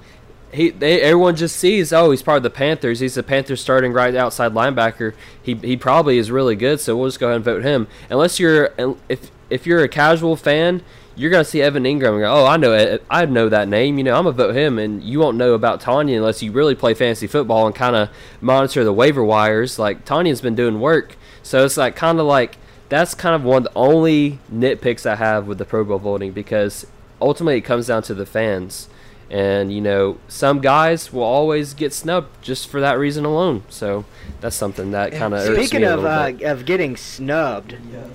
[0.51, 2.99] He they, everyone just sees, oh, he's part of the Panthers.
[2.99, 5.13] He's the Panthers starting right outside linebacker.
[5.41, 7.87] He he probably is really good, so we'll just go ahead and vote him.
[8.09, 8.73] Unless you're
[9.07, 10.83] if if you're a casual fan,
[11.17, 13.03] you're gonna see Evan Engram and go, oh, I know it.
[13.09, 13.97] I know that name.
[13.97, 16.75] You know, I'm gonna vote him, and you won't know about Tonyan unless you really
[16.75, 19.79] play fantasy football and kind of monitor the waiver wires.
[19.79, 22.57] Like Tonyan's been doing work, so it's like kind of like
[22.89, 26.31] that's kind of one of the only nitpicks I have with the Pro Bowl voting
[26.31, 26.85] because
[27.19, 28.87] ultimately it comes down to the fans.
[29.29, 33.63] And you know, some guys will always get snubbed just for that reason alone.
[33.67, 34.05] So
[34.39, 37.75] that's something that kind of speaking of uh, of getting snubbed.
[37.91, 38.07] Yeah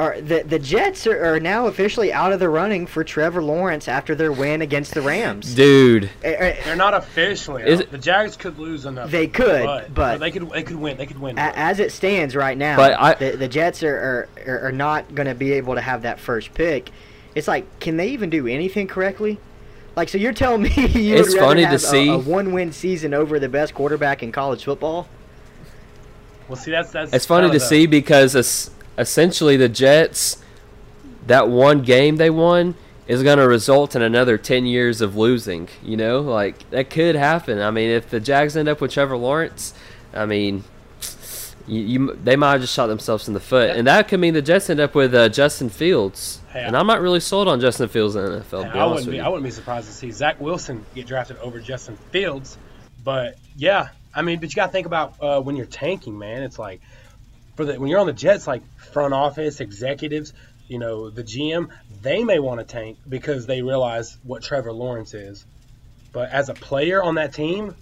[0.00, 3.86] are the the Jets are, are, now officially out of the running for Trevor Lawrence
[3.86, 5.54] after their win against the Rams.
[5.54, 7.62] Dude, eh, eh, they're not officially.
[7.64, 9.10] Is the Jags could lose another.
[9.10, 10.96] They could, but, but, they could they could win.
[10.96, 11.38] They could win.
[11.38, 15.28] As it stands right now, but I, the, the Jets are are, are not going
[15.28, 16.90] to be able to have that first pick.
[17.34, 19.38] It's like, can they even do anything correctly?
[19.96, 23.38] Like, so you're telling me you it's would rather have a, a one-win season over
[23.38, 25.08] the best quarterback in college football?
[26.48, 27.12] Well, see, that's that's.
[27.12, 28.34] It's funny to see because
[28.98, 30.42] essentially the Jets,
[31.26, 32.74] that one game they won
[33.06, 35.68] is going to result in another 10 years of losing.
[35.82, 37.60] You know, like that could happen.
[37.60, 39.74] I mean, if the Jags end up with Trevor Lawrence,
[40.14, 40.64] I mean,
[41.66, 44.34] you, you they might have just shot themselves in the foot, and that could mean
[44.34, 46.40] the Jets end up with uh, Justin Fields.
[46.52, 48.74] Hey, and I'm not really sold on Justin Fields in the NFL.
[48.74, 49.20] I wouldn't be.
[49.20, 52.58] I wouldn't be surprised to see Zach Wilson get drafted over Justin Fields.
[53.04, 56.42] But yeah, I mean, but you got to think about uh, when you're tanking, man.
[56.42, 56.80] It's like
[57.56, 60.32] for the when you're on the Jets, like front office executives,
[60.68, 61.70] you know, the GM,
[62.02, 65.44] they may want to tank because they realize what Trevor Lawrence is.
[66.12, 67.74] But as a player on that team,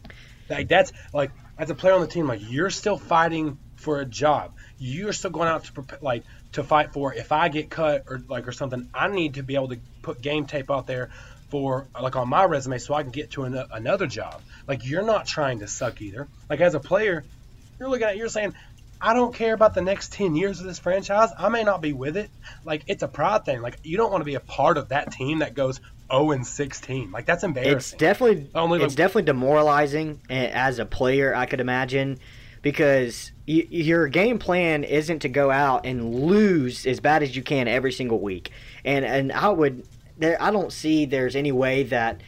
[0.49, 4.05] like that's like as a player on the team, like you're still fighting for a
[4.05, 4.55] job.
[4.79, 7.15] You're still going out to like to fight for.
[7.15, 10.21] If I get cut or like or something, I need to be able to put
[10.21, 11.11] game tape out there
[11.51, 14.41] for like on my resume so I can get to an, another job.
[14.67, 16.29] Like you're not trying to suck either.
[16.49, 17.25] Like as a player,
[17.79, 18.55] you're looking at you're saying
[19.01, 21.31] I don't care about the next 10 years of this franchise.
[21.39, 22.31] I may not be with it.
[22.65, 23.63] Like, it's a pride thing.
[23.63, 25.81] Like, you don't want to be a part of that team that goes
[26.11, 27.13] 0 and 16.
[27.13, 27.77] Like, that's embarrassing.
[27.77, 32.19] It's definitely, Only it's like, definitely demoralizing as a player, I could imagine,
[32.61, 37.69] because your game plan isn't to go out and lose as bad as you can
[37.69, 38.51] every single week.
[38.85, 42.21] And, and I would, there, I don't see there's any way that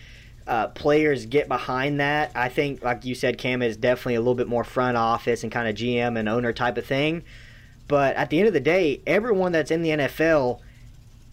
[0.46, 2.32] uh, players get behind that.
[2.34, 5.52] I think, like you said, Cam is definitely a little bit more front office and
[5.52, 7.22] kind of GM and owner type of thing.
[7.88, 10.60] But at the end of the day, everyone that's in the NFL,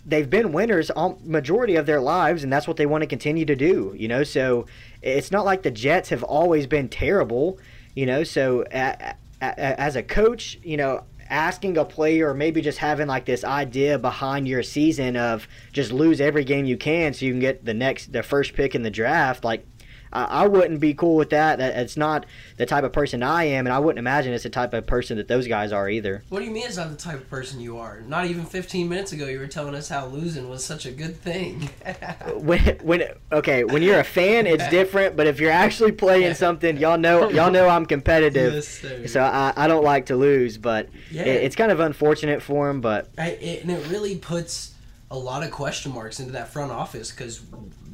[0.06, 3.46] they've been winners all majority of their lives, and that's what they want to continue
[3.46, 3.94] to do.
[3.98, 4.66] You know, so
[5.02, 7.60] it's not like the Jets have always been terrible.
[7.96, 12.62] You know, so a, a, as a coach, you know, asking a player or maybe
[12.62, 17.14] just having like this idea behind your season of just lose every game you can
[17.14, 19.66] so you can get the next the first pick in the draft like
[20.12, 21.60] I, wouldn't be cool with that.
[21.60, 22.26] That it's not
[22.58, 25.18] the type of person I am, and I wouldn't imagine it's the type of person
[25.18, 26.24] that those guys are either.
[26.30, 28.02] What do you mean it's not the type of person you are?
[28.02, 31.16] Not even 15 minutes ago, you were telling us how losing was such a good
[31.18, 31.70] thing.
[32.36, 35.16] when when okay, when you're a fan, it's different.
[35.16, 39.54] But if you're actually playing something, y'all know y'all know I'm competitive, yes, so I,
[39.56, 40.58] I don't like to lose.
[40.58, 41.24] But yeah.
[41.24, 42.82] it, it's kind of unfortunate for him.
[42.82, 44.74] But I, it, and it really puts
[45.10, 47.42] a lot of question marks into that front office because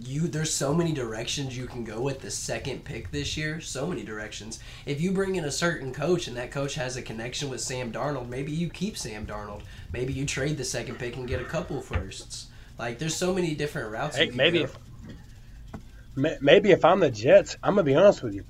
[0.07, 3.59] you there's so many directions you can go with the second pick this year.
[3.61, 4.59] So many directions.
[4.85, 7.91] If you bring in a certain coach and that coach has a connection with Sam
[7.91, 9.61] Darnold, maybe you keep Sam Darnold.
[9.91, 12.47] Maybe you trade the second pick and get a couple firsts.
[12.77, 14.17] Like there's so many different routes.
[14.17, 14.77] Hey, maybe if
[16.15, 18.45] maybe if I'm the Jets, I'm gonna be honest with you.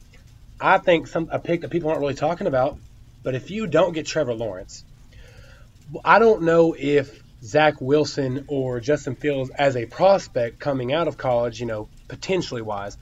[0.59, 2.77] I think some a pick that people aren't really talking about.
[3.23, 4.83] But if you don't get Trevor Lawrence,
[6.03, 11.17] I don't know if Zach Wilson or Justin Fields as a prospect coming out of
[11.17, 12.97] college, you know, potentially wise,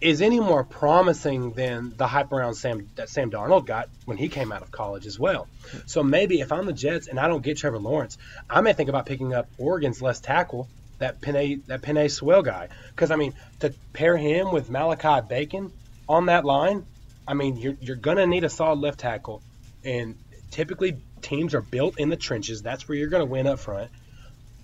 [0.00, 4.28] is any more promising than the hype around Sam that Sam Darnold got when he
[4.28, 5.46] came out of college as well.
[5.86, 8.88] So maybe if I'm the Jets and I don't get Trevor Lawrence, I may think
[8.88, 13.34] about picking up Oregon's left tackle, that Penei that Penei Sewell guy, because I mean
[13.60, 15.70] to pair him with Mekhi Becton
[16.08, 16.84] on that line,
[17.26, 19.42] I mean you're you're gonna need a solid left tackle,
[19.82, 20.16] and
[20.50, 22.62] typically teams are built in the trenches.
[22.62, 23.90] That's where you're going to win up front.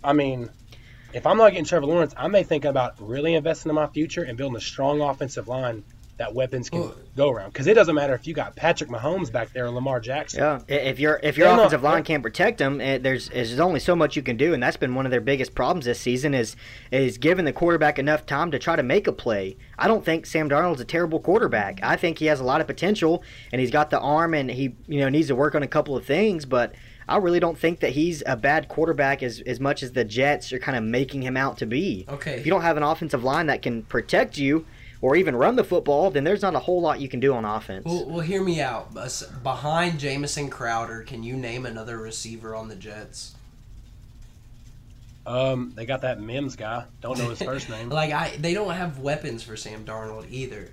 [0.03, 0.51] I mean,
[1.13, 4.23] if I'm not getting Trevor Lawrence, I may think about really investing in my future
[4.23, 5.85] and building a strong offensive line
[6.19, 7.53] that weapons can go around.
[7.53, 10.41] Because it doesn't matter if you got Patrick Mahomes back there or Lamar Jackson.
[10.41, 13.81] Yeah, if your if your offensive not, line can't protect them, eh, there's there's only
[13.81, 16.33] so much you can do, and that's been one of their biggest problems this season
[16.35, 16.57] is
[16.91, 19.57] is giving the quarterback enough time to try to make a play.
[19.79, 21.81] I don't think Sam Darnold's a terrible quarterback.
[21.83, 24.75] I think he has a lot of potential, and he's got the arm, and he
[24.87, 26.75] you know needs to work on a couple of things, but.
[27.09, 30.53] I really don't think that he's a bad quarterback as, as much as the Jets
[30.53, 32.05] are kind of making him out to be.
[32.09, 32.33] Okay.
[32.33, 34.67] If you don't have an offensive line that can protect you,
[35.01, 37.45] or even run the football, then there's not a whole lot you can do on
[37.45, 37.85] offense.
[37.85, 38.95] Well, well hear me out.
[39.43, 43.35] Behind Jamison Crowder, can you name another receiver on the Jets?
[45.27, 46.85] Um, they got that Mims guy.
[47.01, 47.91] Don't know his first name.
[47.91, 50.71] like I, they don't have weapons for Sam Darnold either.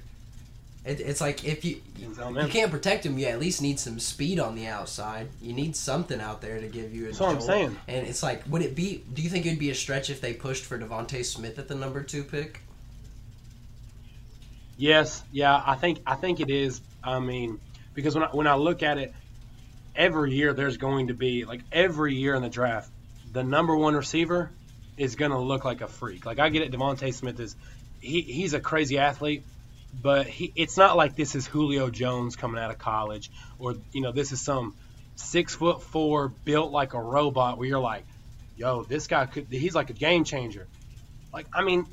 [0.85, 2.13] It, it's like if you you
[2.49, 5.29] can't protect him, you at least need some speed on the outside.
[5.41, 7.07] You need something out there to give you a.
[7.07, 7.77] That's what I'm saying.
[7.87, 9.03] And it's like, would it be?
[9.13, 11.75] Do you think it'd be a stretch if they pushed for DeVonta Smith at the
[11.75, 12.59] number two pick?
[14.77, 16.81] Yes, yeah, I think I think it is.
[17.03, 17.59] I mean,
[17.93, 19.13] because when I, when I look at it,
[19.95, 22.89] every year there's going to be like every year in the draft,
[23.31, 24.51] the number one receiver
[24.97, 26.25] is going to look like a freak.
[26.25, 27.55] Like I get it, DeVonta Smith is
[28.01, 29.43] he, he's a crazy athlete,
[30.01, 34.01] but he it's not like this is Julio Jones coming out of college or you
[34.01, 34.75] know this is some
[35.15, 38.05] six foot four built like a robot where you're like,
[38.57, 40.67] yo, this guy could he's like a game changer.
[41.31, 41.85] Like I mean,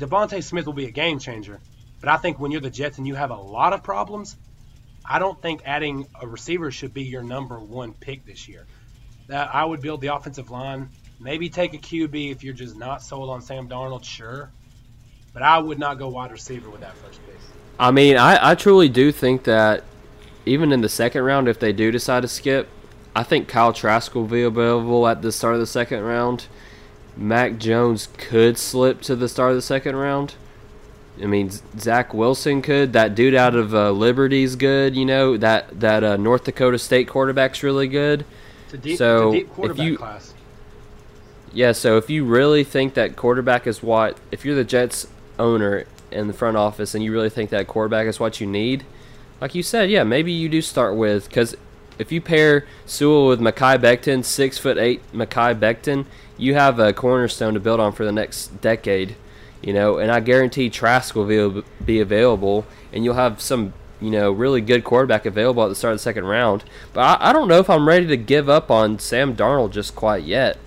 [0.00, 1.60] DeVonta Smith will be a game changer
[2.00, 4.36] but I think when you're the Jets and you have a lot of problems,
[5.04, 8.66] I don't think adding a receiver should be your number one pick this year.
[9.28, 10.88] That I would build the offensive line,
[11.20, 14.50] maybe take a QB if you're just not sold on Sam Darnold, sure.
[15.32, 17.36] But I would not go wide receiver with that first pick.
[17.78, 19.84] I mean, I, I truly do think that
[20.44, 22.68] even in the second round, if they do decide to skip,
[23.14, 26.46] I think Kyle Trask will be available at the start of the second round.
[27.16, 30.34] Mac Jones could slip to the start of the second round.
[31.22, 32.92] I mean, Zach Wilson could.
[32.92, 34.96] That dude out of uh, Liberty's good.
[34.96, 38.24] You know that that uh, North Dakota State quarterback's really good.
[38.80, 40.32] Deep, so if you, class.
[41.52, 45.86] Yeah, so if you really think that quarterback is what, if you're the Jets owner
[46.12, 48.84] in the front office and you really think that quarterback is what you need,
[49.40, 51.56] like you said, yeah, maybe you do start with because
[51.98, 56.06] if you pair Sewell with Mekhi Becton, six foot eight Mekhi Becton,
[56.36, 59.16] you have a cornerstone to build on for the next decade
[59.62, 64.30] you know, and I guarantee Trask will be, available, and you'll have some, you know,
[64.30, 66.64] really good quarterback available at the start of the second round.
[66.92, 69.94] But I, I don't know if I'm ready to give up on Sam Darnold just
[69.94, 70.58] quite yet.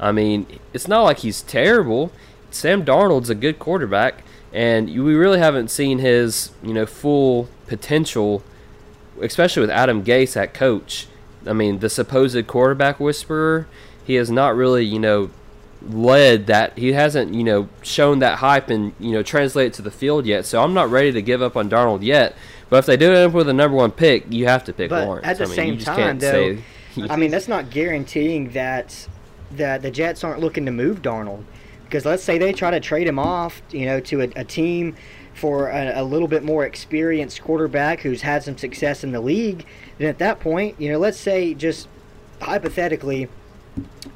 [0.00, 2.12] I mean, it's not like he's terrible.
[2.50, 8.42] Sam Darnold's a good quarterback, and we really haven't seen his, you know, full potential,
[9.20, 11.08] especially with Adam Gase at coach.
[11.46, 13.68] I mean, the supposed quarterback whisperer,
[14.04, 15.30] he has not really, you know,
[15.88, 19.82] led that he hasn't you know shown that hype and you know translate it to
[19.82, 20.46] the field yet.
[20.46, 22.34] So I'm not ready to give up on Darnold yet.
[22.70, 24.90] But if they do end up with a number one pick, you have to pick
[24.90, 25.26] but Lawrence.
[25.26, 26.58] At the I mean, same time, though,
[27.10, 29.08] I mean that's not guaranteeing that
[29.52, 31.44] that the Jets aren't looking to move Darnold
[31.84, 34.94] because let's say they try to trade him off, you know, to a, a team
[35.32, 39.64] for a, a, little bit more experienced quarterback who's had some success in the league,
[39.96, 41.88] then at that point, you know, let's say just
[42.42, 43.28] hypothetically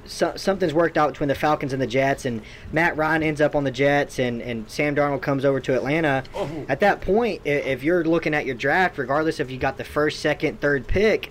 [0.05, 3.55] so, something's worked out between the Falcons and the Jets, and Matt Ryan ends up
[3.55, 6.25] on the Jets, and, and Sam Darnold comes over to Atlanta.
[6.35, 6.49] Oh.
[6.69, 10.21] At that point, if you're looking at your draft, regardless if you got the first,
[10.21, 11.31] second, third pick,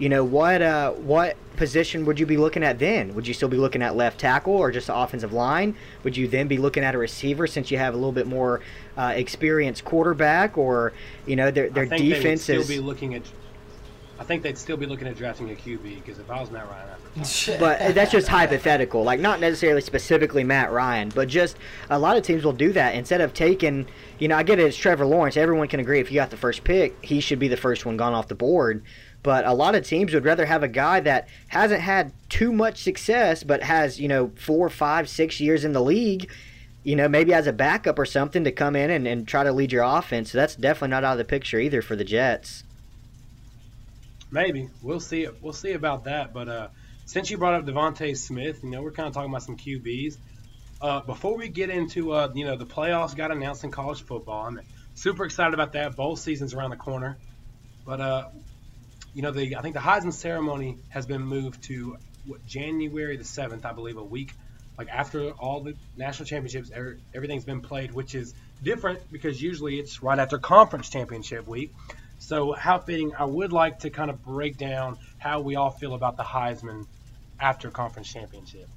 [0.00, 3.14] you know what uh, what position would you be looking at then?
[3.14, 5.76] Would you still be looking at left tackle or just the offensive line?
[6.04, 8.62] Would you then be looking at a receiver since you have a little bit more
[8.96, 10.94] uh, experienced quarterback, or
[11.26, 12.64] you know their their defense is?
[12.64, 13.22] Still be looking at
[14.20, 16.68] I think they'd still be looking at drafting a QB because if I was Matt
[16.68, 19.02] Ryan, I but that's just hypothetical.
[19.02, 21.56] Like not necessarily specifically Matt Ryan, but just
[21.88, 23.86] a lot of teams will do that instead of taking.
[24.18, 24.64] You know, I get it.
[24.64, 25.38] It's Trevor Lawrence.
[25.38, 27.96] Everyone can agree if you got the first pick, he should be the first one
[27.96, 28.84] gone off the board.
[29.22, 32.82] But a lot of teams would rather have a guy that hasn't had too much
[32.82, 36.30] success, but has you know four, five, six years in the league.
[36.82, 39.52] You know, maybe as a backup or something to come in and, and try to
[39.52, 40.32] lead your offense.
[40.32, 42.64] So that's definitely not out of the picture either for the Jets.
[44.30, 45.26] Maybe we'll see.
[45.40, 46.32] We'll see about that.
[46.32, 46.68] But uh,
[47.06, 50.16] since you brought up DeVonta Smith, you know we're kind of talking about some QBs.
[50.80, 54.46] Uh, before we get into uh, you know the playoffs got announced in college football,
[54.46, 54.60] I'm
[54.94, 55.96] super excited about that.
[55.96, 57.18] Bowl season's around the corner,
[57.84, 58.28] but uh,
[59.14, 63.24] you know the I think the Heisman ceremony has been moved to what, January the
[63.24, 64.32] seventh, I believe, a week
[64.80, 66.70] like after all the national championships,
[67.14, 71.74] everything's been played, which is different because usually it's right after conference championship week.
[72.20, 75.94] So, how fitting, I would like to kind of break down how we all feel
[75.94, 76.86] about the Heisman
[77.40, 78.68] after conference championship.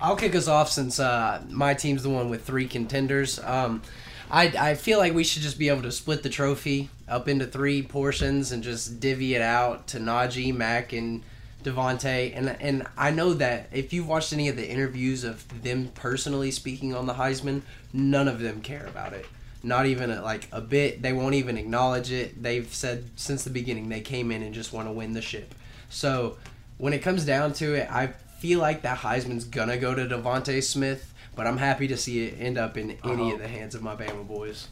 [0.00, 3.38] I'll kick us off since uh, my team's the one with three contenders.
[3.38, 3.82] Um,
[4.30, 7.46] I, I feel like we should just be able to split the trophy up into
[7.46, 11.22] three portions and just divvy it out to Najee, Mac, and
[11.62, 12.36] DeVonta.
[12.36, 16.50] And and I know that if you've watched any of the interviews of them personally
[16.50, 19.24] speaking on the Heisman, none of them care about it
[19.64, 21.02] not even a, like a bit.
[21.02, 22.42] They won't even acknowledge it.
[22.42, 25.54] They've said since the beginning they came in and just want to win the ship.
[25.88, 26.36] So
[26.78, 30.62] when it comes down to it, I feel like that Heisman's gonna go to DeVonta
[30.62, 33.34] Smith, but I'm happy to see it end up in any uh-huh.
[33.34, 34.68] of the hands of my Bama boys.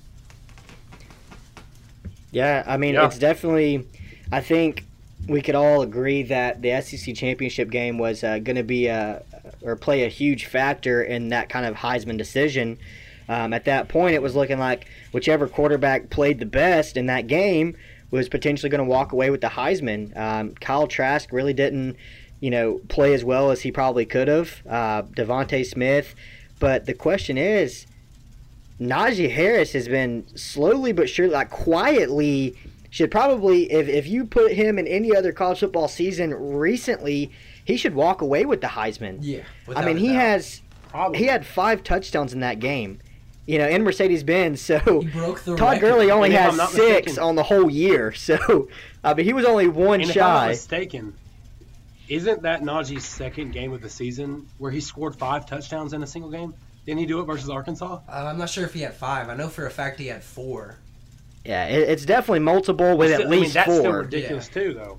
[2.30, 3.06] Yeah, I mean yeah.
[3.06, 3.86] it's definitely.
[4.30, 4.84] I think
[5.28, 9.22] we could all agree that the SEC championship game was uh, going to be a
[9.62, 12.78] or play a huge factor in that kind of Heisman decision.
[13.32, 17.28] Um, at that point, it was looking like whichever quarterback played the best in that
[17.28, 17.76] game
[18.10, 20.14] was potentially going to walk away with the Heisman.
[20.14, 21.96] Um, Kyle Trask really didn't,
[22.40, 24.60] you know, play as well as he probably could have.
[24.68, 26.14] Uh, DeVonta Smith,
[26.58, 27.86] but the question is,
[28.78, 32.54] Najee Harris has been slowly but surely, like quietly,
[32.90, 37.32] should probably, if, if you put him in any other college football season recently,
[37.64, 39.20] he should walk away with the Heisman.
[39.22, 40.60] Yeah, I mean, he has.
[40.90, 41.20] Probably.
[41.20, 43.00] He had five touchdowns in that game
[43.46, 44.60] you know, in Mercedes Benz.
[44.60, 45.04] So Todd
[45.60, 45.80] record.
[45.80, 48.12] Gurley only has six mistaken, on the whole year.
[48.22, 48.68] So,
[49.02, 50.20] uh, but he was only one and shy.
[50.20, 51.14] If I'm not mistaken,
[52.08, 56.06] isn't that Najee's second game of the season where he scored five touchdowns in a
[56.06, 56.54] single game?
[56.86, 58.00] Didn't he do it versus Arkansas?
[58.08, 59.28] Uh, I'm not sure if he had five.
[59.28, 60.76] I know for a fact he had four.
[61.44, 63.74] Yeah, it, it's definitely multiple with still, at least I mean, that's four.
[63.74, 64.62] That's still ridiculous yeah.
[64.62, 64.98] too, though.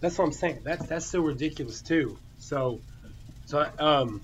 [0.00, 0.60] That's what I'm saying.
[0.64, 2.18] That's that's still ridiculous too.
[2.38, 2.80] So,
[3.46, 4.20] so um,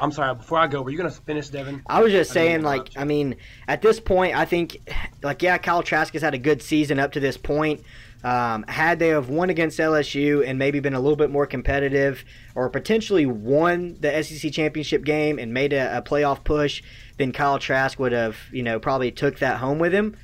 [0.00, 0.34] I'm sorry.
[0.34, 1.82] Before I go, were you gonna finish, Devin?
[1.86, 3.36] I was just I saying, like, I mean,
[3.68, 4.78] at this point, I think,
[5.22, 7.82] like, yeah, Kyle Trask has had a good season up to this point.
[8.24, 12.24] Um, had they have won against LSU and maybe been a little bit more competitive,
[12.54, 16.82] or potentially won the SEC championship game and made a, a playoff push,
[17.18, 20.16] then Kyle Trask would have, you know, probably took that home with him.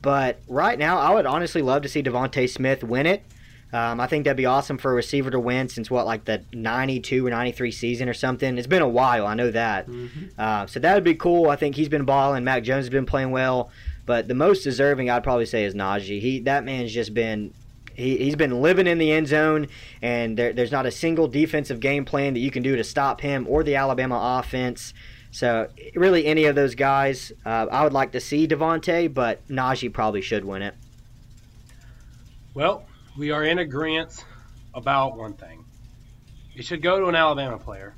[0.00, 3.24] But right now, I would honestly love to see DeVonta Smith win it.
[3.72, 6.42] Um, I think that'd be awesome for a receiver to win since what like the
[6.52, 8.56] 92 or 93 season or something.
[8.56, 9.86] It's been a while, I know that.
[9.88, 10.26] Mm-hmm.
[10.38, 11.50] Uh, so that would be cool.
[11.50, 12.44] I think he's been balling.
[12.44, 13.70] Mac Jones has been playing well,
[14.06, 16.20] but the most deserving I'd probably say is Najee.
[16.20, 17.52] He that man's just been
[17.94, 19.66] he, he's been living in the end zone,
[20.00, 23.20] and there, there's not a single defensive game plan that you can do to stop
[23.20, 24.94] him or the Alabama offense.
[25.30, 29.92] So really, any of those guys, uh, I would like to see DeVonta, but Najee
[29.92, 30.74] probably should win it.
[32.54, 32.84] Well,
[33.18, 34.24] we are in agreement
[34.72, 35.64] about one thing.
[36.54, 37.94] It should go to an Alabama player.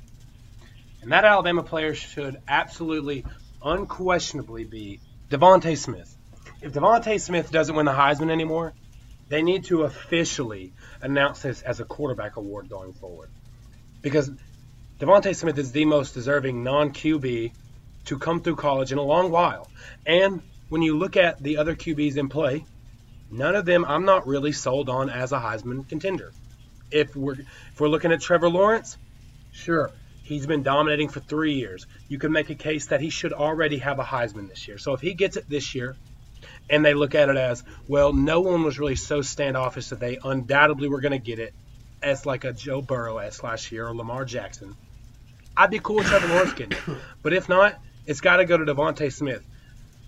[1.03, 3.23] And that Alabama player should absolutely,
[3.63, 4.99] unquestionably be
[5.29, 6.17] DeVonta Smith.
[6.61, 8.73] If DeVonta Smith doesn't win the Heisman anymore,
[9.29, 13.29] they need to officially announce this as a quarterback award going forward.
[14.01, 14.31] Because
[14.99, 17.51] DeVonta Smith is the most deserving non QB
[18.05, 19.69] to come through college in a long while.
[20.03, 22.65] And when you look at the other QBs in play,
[23.31, 26.31] none of them I'm not really sold on as a Heisman contender.
[26.91, 28.97] If we're if we're looking at Trevor Lawrence,
[29.51, 29.91] sure,
[30.23, 31.87] he's been dominating for three years.
[32.07, 34.77] You can make a case that he should already have a Heisman this year.
[34.77, 35.95] So if he gets it this year,
[36.69, 40.17] and they look at it as, well, no one was really so standoffish that they
[40.23, 41.53] undoubtedly were going to get it
[42.01, 44.75] as like a Joe Burrow as last year or Lamar Jackson.
[45.55, 46.97] I'd be cool with Trevor Lawrence getting it.
[47.21, 49.43] But if not, it's got to go to DeVonta Smith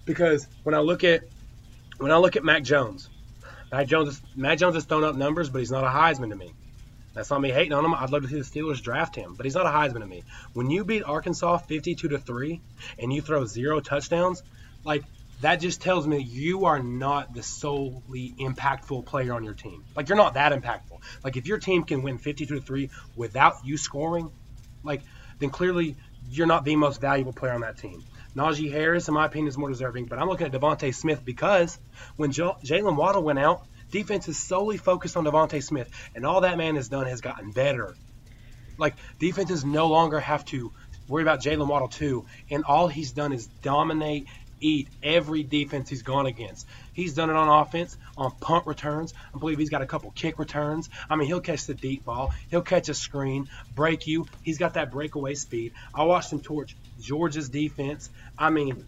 [0.05, 1.23] because when I look at
[1.97, 3.07] when I look at Mac Jones,
[3.73, 6.53] Mac Jones Mac Jones has thrown up numbers, but he's not a Heisman to me.
[7.15, 7.95] That's not me hating on him.
[7.95, 10.23] I'd love to see the Steelers draft him, but he's not a Heisman to me.
[10.53, 12.61] When you beat Arkansas 52 to 3
[12.99, 14.43] and you throw zero touchdowns,
[14.83, 15.03] like
[15.41, 19.83] that just tells me you are not the solely impactful player on your team.
[19.95, 21.01] Like you're not that impactful.
[21.23, 24.29] Like if your team can win 52 to 3 without you scoring,
[24.83, 25.01] like
[25.39, 25.95] then clearly
[26.29, 28.03] you're not the most valuable player on that team.
[28.35, 31.77] Najee Harris, in my opinion, is more deserving, but I'm looking at DeVonta Smith because
[32.15, 36.57] when Jaylen Waddle went out, defense is solely focused on DeVonta Smith, and all that
[36.57, 37.93] man has done has gotten better.
[38.77, 40.71] Like defenses no longer have to
[41.07, 44.27] worry about Jaylen Waddle too, and all he's done is dominate
[44.63, 46.65] eat every defense he's gone against.
[46.93, 49.13] He's done it on offense, on punt returns.
[49.35, 50.89] I believe he's got a couple kick returns.
[51.09, 54.25] I mean, he'll catch the deep ball, he'll catch a screen, break you.
[54.41, 55.73] He's got that breakaway speed.
[55.93, 58.09] I watched him torch Georgia's defense.
[58.37, 58.83] I mean,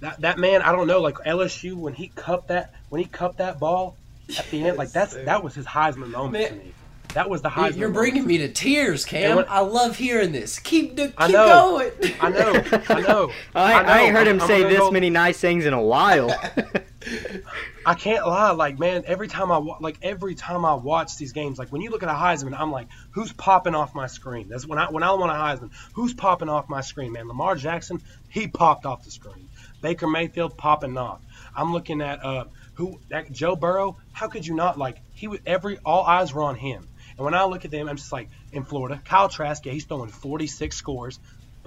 [0.00, 3.38] that that man, I don't know, like LSU when he cupped that when he cupped
[3.38, 3.96] that ball
[4.38, 6.72] at the end, like that's that was his Heisman moment man, to me.
[7.14, 7.78] That was the Heisman.
[7.78, 9.36] You're bringing me to tears, Cam.
[9.36, 10.58] When, I love hearing this.
[10.58, 12.16] Keep keep I know, going.
[12.20, 12.62] I know.
[12.88, 13.30] I know.
[13.54, 13.88] I, I, know.
[13.88, 14.90] I ain't heard him I'm, say I'm this go...
[14.90, 16.28] many nice things in a while.
[17.88, 18.50] I can't lie.
[18.50, 21.88] Like man, every time I like every time I watch these games, like when you
[21.88, 24.50] look at a Heisman, I'm like, who's popping off my screen?
[24.50, 25.70] That's when I when I want a Heisman.
[25.94, 27.28] Who's popping off my screen, man?
[27.28, 29.48] Lamar Jackson, he popped off the screen.
[29.80, 31.22] Baker Mayfield popping off.
[31.56, 33.96] I'm looking at uh who that Joe Burrow.
[34.12, 34.98] How could you not like?
[35.14, 36.86] He was every all eyes were on him.
[37.16, 39.86] And when I look at them, I'm just like, in Florida, Kyle Trask, yeah, he's
[39.86, 41.18] throwing 46 scores.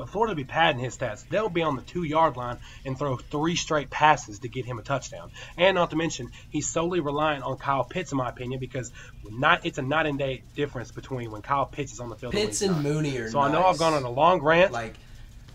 [0.02, 1.24] But Florida be padding his stats.
[1.30, 4.80] They'll be on the two yard line and throw three straight passes to get him
[4.80, 5.30] a touchdown.
[5.58, 8.92] And not to mention, he's solely reliant on Kyle Pitts, in my opinion, because
[9.30, 12.34] not it's a night and day difference between when Kyle Pitts is on the field.
[12.34, 13.30] Pitts and, and Mooney are.
[13.30, 13.50] So nice.
[13.50, 14.72] I know I've gone on a long rant.
[14.72, 14.96] Like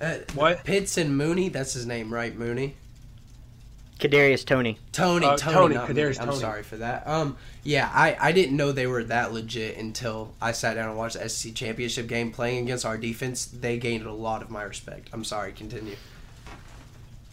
[0.00, 0.62] uh, what?
[0.62, 1.48] Pitts and Mooney.
[1.48, 2.32] That's his name, right?
[2.32, 2.76] Mooney.
[3.98, 4.78] Kadarius Toney.
[4.92, 7.06] Tony, uh, Tony, Tony Kadarius I'm sorry for that.
[7.06, 10.98] Um, yeah, I, I didn't know they were that legit until I sat down and
[10.98, 13.46] watched the SEC championship game playing against our defense.
[13.46, 15.08] They gained a lot of my respect.
[15.12, 15.96] I'm sorry, continue.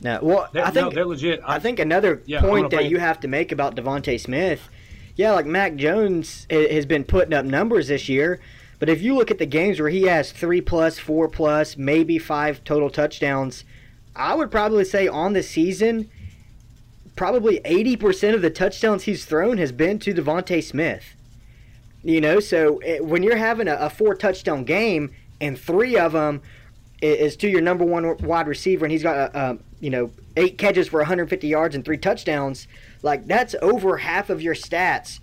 [0.01, 1.41] No, well, they're, I think no, they're legit.
[1.45, 4.69] I, I think another yeah, point that you have to make about DeVonta Smith,
[5.15, 8.39] yeah, like Mac Jones has been putting up numbers this year,
[8.79, 12.17] but if you look at the games where he has three plus, four plus, maybe
[12.19, 13.63] five total touchdowns,
[14.15, 16.09] I would probably say on the season
[17.15, 21.15] probably 80% of the touchdowns he's thrown has been to DeVonta Smith.
[22.03, 25.97] You know, so it, eh, when you're having a, a, four touchdown game and three
[25.97, 26.41] of them
[27.01, 30.87] is to your number one wide receiver and he's got, a, you know, eight catches
[30.87, 32.67] for 150 yards and three touchdowns,
[33.03, 35.19] like that's over half of your stats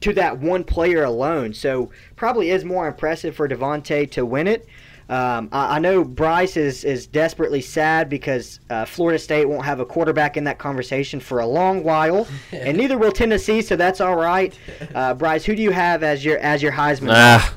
[0.00, 1.54] to that one player alone.
[1.54, 4.66] So probably is more impressive for DeVonta to win it.
[5.08, 9.78] Um, I, I, know Bryce is, is desperately sad because uh, Florida State won't have
[9.78, 14.00] a quarterback in that conversation for a long while, and neither will Tennessee, so that's
[14.00, 14.58] all right.
[14.94, 17.10] Uh, Bryce, who do you have as your as your Heisman?
[17.12, 17.54] Ah,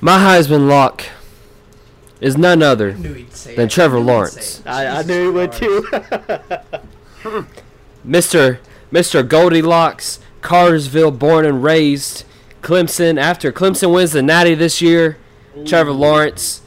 [0.00, 1.04] my Heisman lock
[2.20, 4.62] is none other than Trevor Lawrence.
[4.66, 5.88] I, I, knew he would too.
[8.04, 8.60] Mister
[8.92, 12.24] Mister Goldilocks, Cartersville, born and raised
[12.66, 15.18] Clemson after Clemson wins the Natty this year.
[15.56, 15.64] Ooh.
[15.64, 16.62] Trevor Lawrence,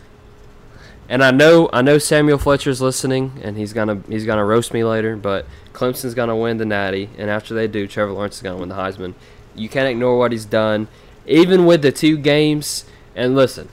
[1.09, 4.85] and I know I know Samuel Fletcher's listening, and he's gonna he's gonna roast me
[4.85, 5.17] later.
[5.17, 8.69] But Clemson's gonna win the Natty, and after they do, Trevor Lawrence is gonna win
[8.69, 9.13] the Heisman.
[9.55, 10.87] You can't ignore what he's done,
[11.27, 12.85] even with the two games.
[13.13, 13.67] And listen,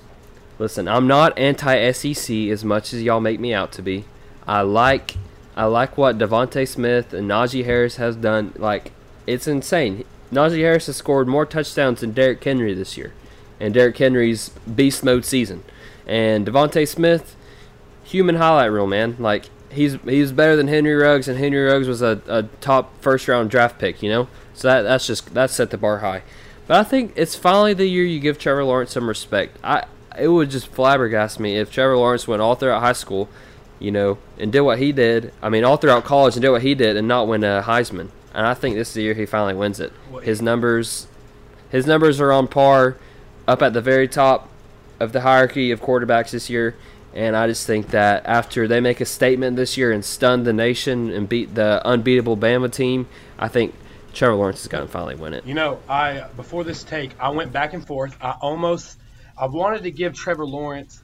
[0.59, 4.05] listen, I'm not anti-SEC as much as y'all make me out to be.
[4.49, 5.15] I like
[5.55, 8.53] I like what DeVonta Smith and Najee Harris has done.
[8.57, 8.91] Like
[9.29, 10.05] it's insane.
[10.33, 13.13] Najee Harris has scored more touchdowns than Derrick Henry this year,
[13.61, 15.63] and Derrick Henry's beast mode season.
[16.07, 17.37] And DeVonta Smith,
[18.05, 19.17] human highlight reel, man.
[19.19, 23.29] Like he's he's better than Henry Ruggs, and Henry Ruggs was a, a top first
[23.29, 24.29] round draft pick, you know.
[24.55, 26.23] So that that's just that set the bar high.
[26.67, 29.59] But I think it's finally the year you give Trevor Lawrence some respect.
[29.63, 29.85] I
[30.19, 33.29] it would just flabbergast me if Trevor Lawrence went all throughout high school,
[33.79, 35.33] you know, and did what he did.
[35.43, 38.09] I mean, all throughout college and did what he did, and not win a Heisman
[38.37, 39.95] and I think this is the year he finally wins it.
[40.23, 41.07] His numbers,
[41.71, 42.99] his numbers are on par
[43.49, 44.51] up at the very top
[45.01, 46.77] of the hierarchy of quarterbacks this year.
[47.15, 50.53] And I just think that after they make a statement this year and stun the
[50.53, 53.09] nation and beat the unbeatable Bama team,
[53.39, 53.75] I think
[54.13, 55.47] Trevor Lawrence is going to finally win it.
[55.47, 58.19] You know, I before this take, I went back and forth.
[58.21, 58.99] I almost,
[59.39, 61.03] I wanted to give Trevor Lawrence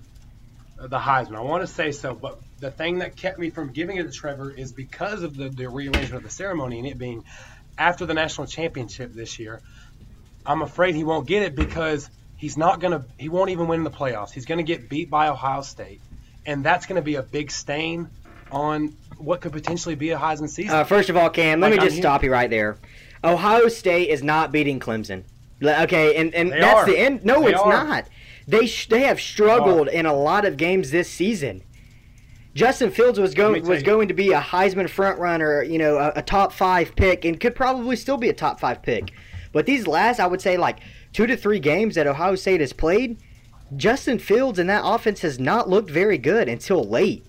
[0.76, 1.36] the Heisman.
[1.36, 4.10] I want to say so, but the thing that kept me from giving it to
[4.10, 7.24] Trevor is because of the, the rearrangement of the ceremony and it being
[7.76, 9.60] after the national championship this year.
[10.46, 12.08] I'm afraid he won't get it because
[12.42, 14.32] He's not going to, he won't even win the playoffs.
[14.32, 16.00] He's going to get beat by Ohio State.
[16.44, 18.08] And that's going to be a big stain
[18.50, 20.74] on what could potentially be a Heisman season.
[20.74, 22.78] Uh, first of all, Cam, let like me just stop you right there.
[23.22, 25.22] Ohio State is not beating Clemson.
[25.62, 26.86] Okay, and, and that's are.
[26.86, 27.24] the end.
[27.24, 27.72] No, they it's are.
[27.72, 28.08] not.
[28.48, 31.62] They sh- they have struggled in a lot of games this season.
[32.54, 33.86] Justin Fields was going was you.
[33.86, 37.40] going to be a Heisman front runner, you know, a, a top five pick, and
[37.40, 39.12] could probably still be a top five pick.
[39.52, 40.80] But these last, I would say, like
[41.12, 43.18] two to three games that Ohio State has played,
[43.76, 47.24] Justin Fields and that offense has not looked very good until late.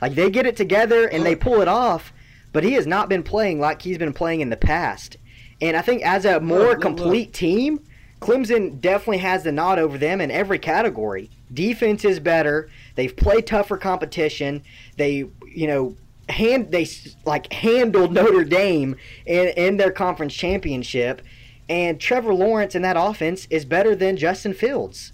[0.00, 2.12] Like they get it together and they pull it off,
[2.52, 5.16] but he has not been playing like he's been playing in the past.
[5.60, 7.34] And I think as a more look, complete look.
[7.34, 7.80] team,
[8.20, 11.30] Clemson definitely has the nod over them in every category.
[11.52, 12.68] Defense is better.
[12.98, 14.64] They've played tougher competition.
[14.96, 15.24] They,
[15.54, 15.96] you know,
[16.28, 16.88] hand they
[17.24, 21.22] like handled Notre Dame in in their conference championship
[21.68, 25.12] and Trevor Lawrence in that offense is better than Justin Fields.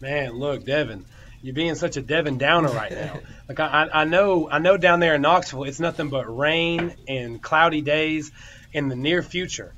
[0.00, 1.06] Man, look, Devin,
[1.40, 3.20] you're being such a Devin Downer right now.
[3.48, 7.40] like I, I know, I know down there in Knoxville, it's nothing but rain and
[7.40, 8.32] cloudy days
[8.74, 9.72] in the near future.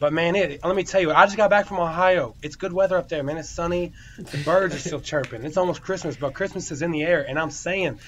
[0.00, 2.34] But man, it, let me tell you, I just got back from Ohio.
[2.42, 3.36] It's good weather up there, man.
[3.36, 3.92] It's sunny.
[4.18, 5.44] The birds are still chirping.
[5.44, 7.24] It's almost Christmas, but Christmas is in the air.
[7.28, 8.00] And I'm saying,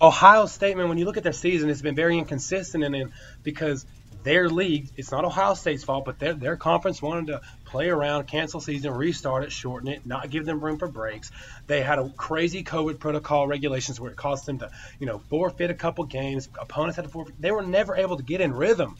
[0.00, 3.86] Ohio State, man, when you look at their season, it's been very inconsistent, and because
[4.24, 4.88] their league.
[4.96, 8.92] It's not Ohio State's fault, but their, their conference wanted to play around, cancel season,
[8.92, 11.30] restart it, shorten it, not give them room for breaks.
[11.66, 15.70] They had a crazy COVID protocol regulations where it caused them to, you know, forfeit
[15.70, 16.48] a couple games.
[16.58, 17.34] Opponents had to forfeit.
[17.38, 18.96] They were never able to get in rhythm.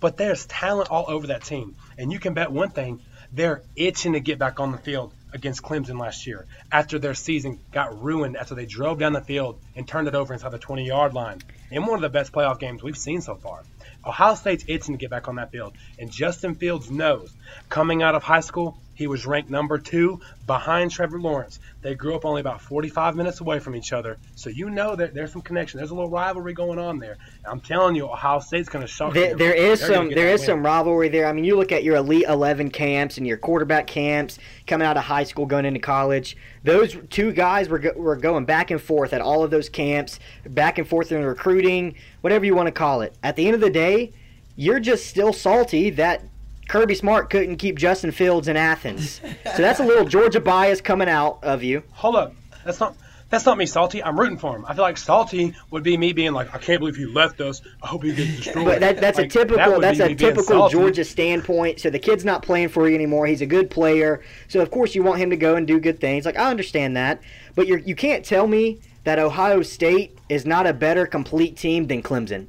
[0.00, 1.76] But there's talent all over that team.
[1.98, 3.00] And you can bet one thing,
[3.32, 7.58] they're itching to get back on the field against Clemson last year after their season
[7.72, 10.86] got ruined after they drove down the field and turned it over inside the 20
[10.86, 11.38] yard line
[11.70, 13.62] in one of the best playoff games we've seen so far.
[14.04, 15.74] Ohio State's itching to get back on that field.
[15.98, 17.32] And Justin Fields knows
[17.68, 21.58] coming out of high school, he was ranked number two behind Trevor Lawrence.
[21.80, 24.16] They grew up only about 45 minutes away from each other.
[24.36, 25.78] So you know that there's some connection.
[25.78, 27.16] There's a little rivalry going on there.
[27.44, 30.46] I'm telling you, Ohio State's going to shock there, there is some there is win.
[30.46, 31.26] some rivalry there.
[31.26, 34.38] I mean, you look at your Elite 11 camps and your quarterback camps
[34.68, 36.36] coming out of high school, going into college.
[36.62, 40.20] Those two guys were, go, were going back and forth at all of those camps,
[40.46, 43.16] back and forth in recruiting, whatever you want to call it.
[43.24, 44.12] At the end of the day,
[44.54, 46.22] you're just still salty that
[46.68, 49.20] Kirby Smart couldn't keep Justin Fields in Athens.
[49.44, 51.82] so that's a little Georgia bias coming out of you.
[51.92, 52.34] Hold up.
[52.64, 52.94] That's not
[53.32, 54.04] that's not me salty.
[54.04, 54.66] I'm rooting for him.
[54.68, 57.62] I feel like salty would be me being like, I can't believe he left us.
[57.82, 58.66] I hope he gets destroyed.
[58.66, 61.80] but that, that's like, a typical that that's a typical Georgia standpoint.
[61.80, 63.26] So the kid's not playing for you anymore.
[63.26, 64.22] He's a good player.
[64.48, 66.26] So of course you want him to go and do good things.
[66.26, 67.22] Like I understand that,
[67.54, 71.86] but you you can't tell me that Ohio State is not a better complete team
[71.86, 72.48] than Clemson.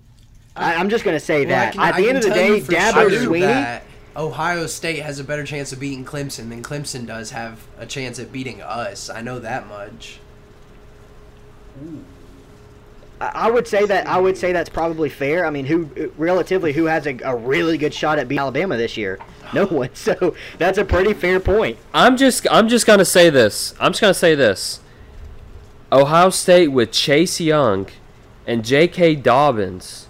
[0.56, 1.74] I, am just going to say well, that.
[1.74, 3.82] Can, At the end of the day, Dabo Swinney.
[4.16, 8.20] Ohio State has a better chance of beating Clemson than Clemson does have a chance
[8.20, 9.10] at beating us.
[9.10, 10.20] I know that much.
[11.84, 12.04] Ooh.
[13.20, 15.46] I would say that I would say that's probably fair.
[15.46, 18.98] I mean, who relatively who has a, a really good shot at beating Alabama this
[18.98, 19.20] year?
[19.54, 19.96] No one.
[19.96, 21.78] So that's a pretty fair point.
[21.94, 23.74] I'm just I'm just gonna say this.
[23.80, 24.80] I'm just gonna say this.
[25.92, 27.88] Ohio State with Chase Young
[28.48, 29.16] and J.K.
[29.16, 30.03] Dobbins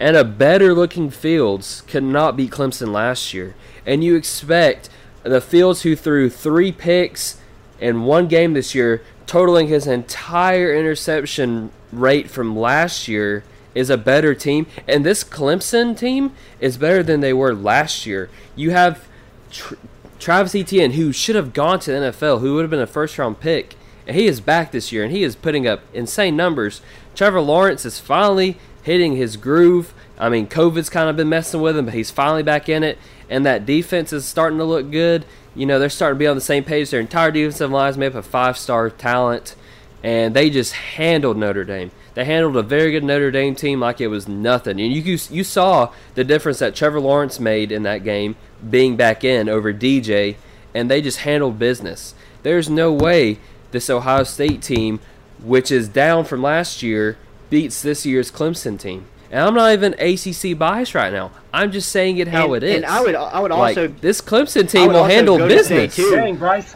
[0.00, 3.54] and a better looking Fields could not beat Clemson last year.
[3.84, 4.88] And you expect
[5.22, 7.38] the Fields who threw three picks
[7.78, 13.44] in one game this year, totaling his entire interception rate from last year,
[13.74, 14.66] is a better team.
[14.88, 18.30] And this Clemson team is better than they were last year.
[18.56, 19.06] You have
[19.50, 19.76] Tra-
[20.18, 23.18] Travis Etienne, who should have gone to the NFL, who would have been a first
[23.18, 23.74] round pick.
[24.06, 26.80] And he is back this year, and he is putting up insane numbers.
[27.14, 29.94] Trevor Lawrence is finally hitting his groove.
[30.18, 32.98] I mean, COVID's kind of been messing with him, but he's finally back in it,
[33.28, 35.24] and that defense is starting to look good.
[35.54, 36.90] You know, they're starting to be on the same page.
[36.90, 39.56] Their entire defensive line is made up of five-star talent,
[40.02, 41.90] and they just handled Notre Dame.
[42.14, 44.80] They handled a very good Notre Dame team like it was nothing.
[44.80, 48.36] And you you saw the difference that Trevor Lawrence made in that game,
[48.68, 50.36] being back in over DJ,
[50.74, 52.14] and they just handled business.
[52.42, 53.38] There's no way
[53.70, 55.00] this Ohio State team,
[55.42, 57.16] which is down from last year,
[57.50, 59.06] beats this year's Clemson team.
[59.30, 61.30] And I'm not even ACC biased right now.
[61.52, 62.76] I'm just saying it how and, it is.
[62.76, 65.94] And I would, I would also like, this Clemson team will handle business.
[65.94, 66.10] Too.
[66.10, 66.74] Dang, Bryce.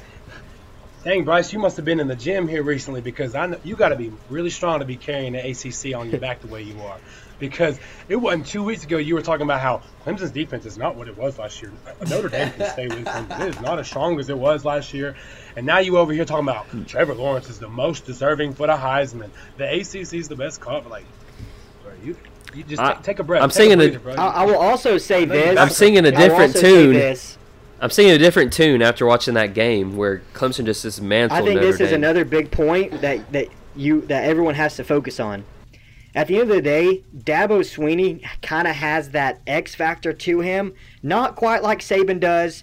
[1.03, 3.77] Dang, Bryce, you must have been in the gym here recently because I know you
[3.77, 6.63] got to be really strong to be carrying the ACC on your back the way
[6.63, 6.99] you are.
[7.39, 7.79] Because
[8.09, 11.09] it wasn't two weeks ago you were talking about how Clemson's defense is not what
[11.09, 11.73] it was last year.
[12.09, 13.41] Notre Dame can stay with Clemson.
[13.41, 15.17] It is not as strong as it was last year.
[15.57, 16.85] And now you over here talking about hmm.
[16.85, 19.31] Trevor Lawrence is the most deserving for the Heisman.
[19.57, 20.89] The ACC is the best cover.
[20.89, 21.05] Like,
[21.83, 22.17] bro, you
[22.55, 23.43] you just I, take, a breath.
[23.43, 24.11] I'm singing a.
[24.13, 25.59] I, I will also say this.
[25.59, 27.17] I'm singing a different tune.
[27.81, 31.39] I'm singing a different tune after watching that game where Clemson just dismantled.
[31.39, 31.87] I think Notre this Dame.
[31.89, 35.45] is another big point that that you that everyone has to focus on.
[36.15, 40.41] At the end of the day, Dabo Sweeney kind of has that X factor to
[40.41, 40.75] him.
[41.03, 42.63] Not quite like Saban does,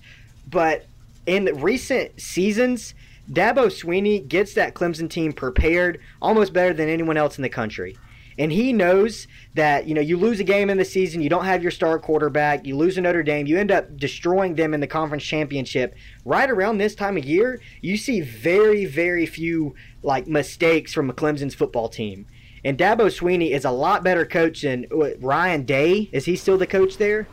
[0.50, 0.86] but
[1.26, 2.94] in recent seasons,
[3.30, 7.98] Dabo Sweeney gets that Clemson team prepared almost better than anyone else in the country.
[8.40, 11.46] And he knows that, you know, you lose a game in the season, you don't
[11.46, 14.80] have your star quarterback, you lose a Notre Dame, you end up destroying them in
[14.80, 15.94] the conference championship.
[16.24, 21.14] Right around this time of year, you see very, very few like mistakes from a
[21.14, 22.26] Clemson's football team.
[22.64, 26.10] And Dabo Sweeney is a lot better coach than what, Ryan Day.
[26.12, 27.28] Is he still the coach there?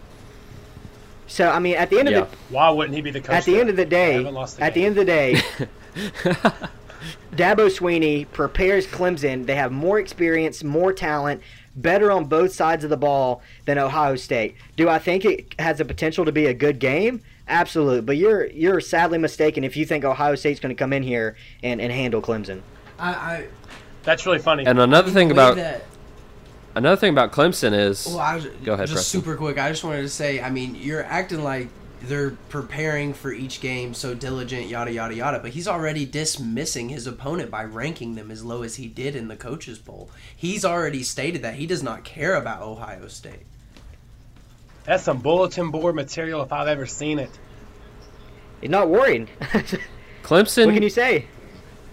[1.27, 2.21] So I mean, at the end yeah.
[2.21, 3.35] of the why wouldn't he be the coach?
[3.35, 3.61] At the there?
[3.61, 5.35] end of the day, the at the end of the day,
[7.33, 9.45] Dabo Swinney prepares Clemson.
[9.45, 11.43] They have more experience, more talent,
[11.77, 14.57] better on both sides of the ball than Ohio State.
[14.77, 17.21] Do I think it has the potential to be a good game?
[17.47, 18.01] Absolutely.
[18.01, 21.37] But you're you're sadly mistaken if you think Ohio State's going to come in here
[21.63, 22.63] and, and handle Clemson.
[22.99, 23.47] I, I
[24.09, 24.65] that's really funny.
[24.65, 25.85] And another thing about that,
[26.75, 28.07] another thing about Clemson is.
[28.07, 28.87] Well, I was, go ahead.
[28.87, 29.21] Just Preston.
[29.21, 29.59] super quick.
[29.59, 30.41] I just wanted to say.
[30.41, 31.69] I mean, you're acting like
[32.01, 35.41] they're preparing for each game so diligent, yada yada yada.
[35.41, 39.29] But he's already dismissing his opponent by ranking them as low as he did in
[39.29, 40.09] the coaches poll.
[40.35, 43.45] He's already stated that he does not care about Ohio State.
[44.85, 47.31] That's some bulletin board material if I've ever seen it.
[48.63, 49.29] He's not worried.
[50.23, 50.65] Clemson.
[50.65, 51.27] What can you say?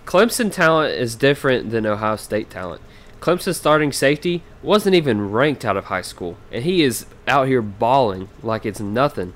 [0.06, 2.82] Clemson talent is different than Ohio State talent.
[3.20, 7.62] Clemson starting safety wasn't even ranked out of high school, and he is out here
[7.62, 9.34] balling like it's nothing.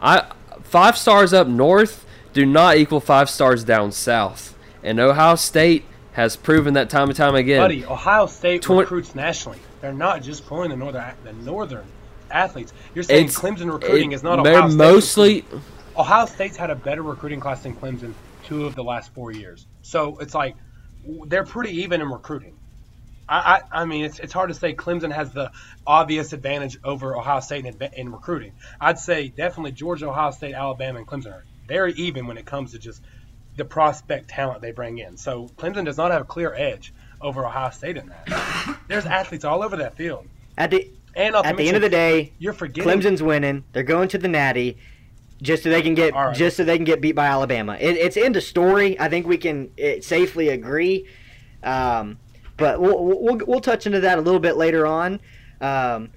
[0.00, 0.30] I
[0.62, 6.34] five stars up north do not equal five stars down south, and Ohio State has
[6.34, 7.60] proven that time and time again.
[7.60, 9.58] Buddy, Ohio State Tw- recruits nationally.
[9.82, 11.84] They're not just pulling the northern the northern
[12.30, 12.72] athletes.
[12.94, 14.78] You're saying it's, Clemson recruiting it, is not Ohio State.
[14.78, 15.44] Mostly,
[15.94, 18.14] Ohio State's had a better recruiting class than Clemson
[18.44, 19.66] two of the last four years.
[19.86, 20.56] So it's like
[21.26, 22.58] they're pretty even in recruiting.
[23.28, 23.38] I,
[23.72, 25.52] I, I, mean, it's, it's hard to say Clemson has the
[25.86, 28.52] obvious advantage over Ohio State in, in recruiting.
[28.80, 32.72] I'd say definitely Georgia, Ohio State, Alabama, and Clemson are very even when it comes
[32.72, 33.00] to just
[33.56, 35.16] the prospect talent they bring in.
[35.16, 38.78] So Clemson does not have a clear edge over Ohio State in that.
[38.88, 40.26] There's athletes all over that field.
[40.58, 43.64] At the and at the end of the day, you're forgetting Clemson's winning.
[43.72, 44.78] They're going to the Natty
[45.42, 46.34] just so they can get right.
[46.34, 47.76] just so they can get beat by Alabama.
[47.78, 48.98] It, it's end of story.
[48.98, 49.70] I think we can
[50.00, 51.06] safely agree.
[51.62, 52.18] Um,
[52.56, 55.20] but we'll, we'll, we'll touch into that a little bit later on.
[55.60, 56.10] Um,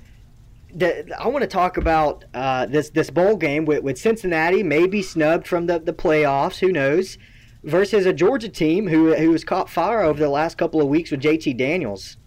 [0.73, 5.01] the, I want to talk about uh, this this bowl game with, with Cincinnati maybe
[5.01, 6.59] snubbed from the, the playoffs.
[6.59, 7.17] Who knows?
[7.63, 11.11] Versus a Georgia team who who has caught fire over the last couple of weeks
[11.11, 12.17] with JT Daniels.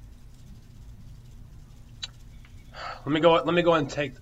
[3.07, 3.35] Let me go.
[3.35, 4.15] Let me go and take.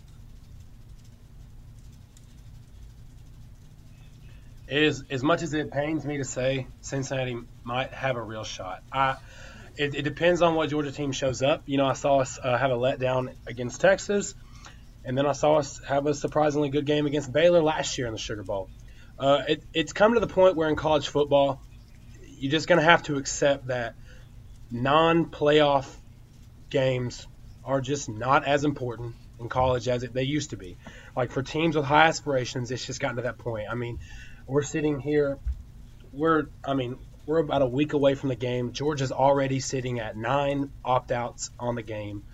[4.71, 8.83] Is as much as it pains me to say, Cincinnati might have a real shot.
[8.93, 9.16] I
[9.77, 11.62] it, it, depends on what Georgia team shows up.
[11.66, 14.35] You know, I saw us uh, have a letdown against Texas,
[15.05, 18.12] and then I saw us have a surprisingly good game against Baylor last year in
[18.12, 18.68] the Sugar Bowl.
[19.18, 21.61] Uh, it, it's come to the point where in college football,
[22.39, 23.95] you're just going to have to accept that
[24.71, 25.89] non-playoff
[26.68, 27.27] games
[27.64, 30.77] are just not as important in college as it, they used to be.
[31.16, 33.66] Like for teams with high aspirations, it's just gotten to that point.
[33.71, 33.99] I mean,
[34.51, 35.38] we're sitting here,
[36.12, 38.72] we're, I mean, we're about a week away from the game.
[38.72, 42.24] Georgia's already sitting at nine opt outs on the game,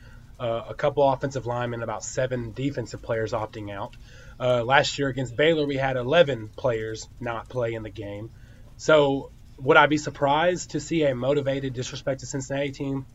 [0.40, 3.96] uh, a couple offensive linemen, about seven defensive players opting out.
[4.40, 8.30] Uh, last year against Baylor, we had 11 players not play in the game.
[8.78, 13.06] So, would I be surprised to see a motivated, disrespected Cincinnati team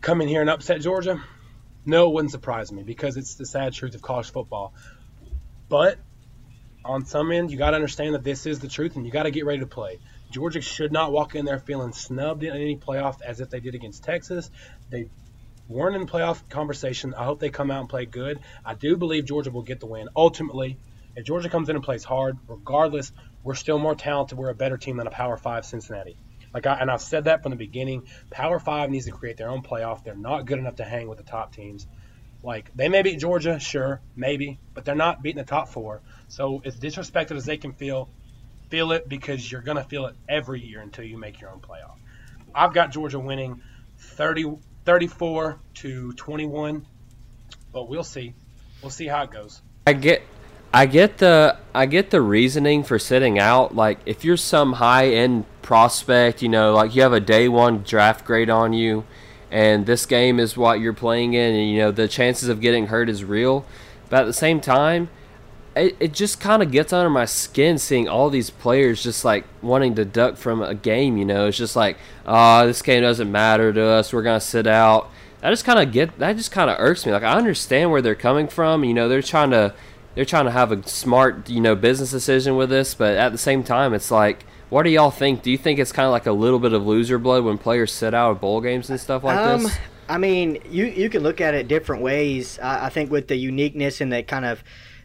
[0.00, 1.22] come in here and upset Georgia?
[1.84, 4.72] No, it wouldn't surprise me because it's the sad truth of college football.
[5.68, 5.98] But
[6.86, 9.24] on some end, you got to understand that this is the truth and you got
[9.24, 9.98] to get ready to play.
[10.30, 13.74] Georgia should not walk in there feeling snubbed in any playoff as if they did
[13.74, 14.50] against Texas.
[14.90, 15.06] They
[15.68, 17.14] weren't in the playoff conversation.
[17.14, 18.40] I hope they come out and play good.
[18.64, 20.08] I do believe Georgia will get the win.
[20.16, 20.78] Ultimately,
[21.16, 23.12] if Georgia comes in and plays hard, regardless,
[23.42, 24.38] we're still more talented.
[24.38, 26.16] We're a better team than a Power Five Cincinnati.
[26.52, 28.06] Like, I, and I've said that from the beginning.
[28.30, 30.04] Power Five needs to create their own playoff.
[30.04, 31.86] They're not good enough to hang with the top teams.
[32.46, 36.00] Like, they may beat Georgia, sure, maybe, but they're not beating the top four.
[36.28, 38.08] So, as disrespected as they can feel,
[38.68, 41.96] feel it because you're to feel it every year until you make your own playoff.
[42.54, 43.60] I've got Georgia winning
[43.98, 46.86] 30, 34 to 21,
[47.72, 48.32] but we'll see.
[48.80, 49.60] We'll see how it goes.
[49.88, 50.22] I get
[50.72, 53.74] I get the I get the reasoning for sitting out.
[53.74, 57.82] Like if you're some high end prospect, you know, like you have a day one
[57.82, 59.04] draft grade on you,
[59.50, 62.88] and this game is what you're playing in, and you know the chances of getting
[62.88, 63.64] hurt is real.
[64.08, 65.08] But at the same time,
[65.74, 69.44] it, it just kind of gets under my skin seeing all these players just like
[69.62, 71.16] wanting to duck from a game.
[71.16, 74.12] You know, it's just like, oh, this game doesn't matter to us.
[74.12, 75.10] We're gonna sit out.
[75.42, 76.36] I just kind of get that.
[76.36, 77.12] Just kind of irks me.
[77.12, 78.84] Like I understand where they're coming from.
[78.84, 79.74] You know, they're trying to
[80.16, 83.38] they're trying to have a smart, you know, business decision with this, but at the
[83.38, 85.42] same time, it's like, what do y'all think?
[85.42, 87.92] Do you think it's kind of like a little bit of loser blood when players
[87.92, 89.78] sit out of bowl games and stuff like um, this?
[90.08, 92.58] I mean, you you can look at it different ways.
[92.58, 94.62] I, I think with the uniqueness and the kind of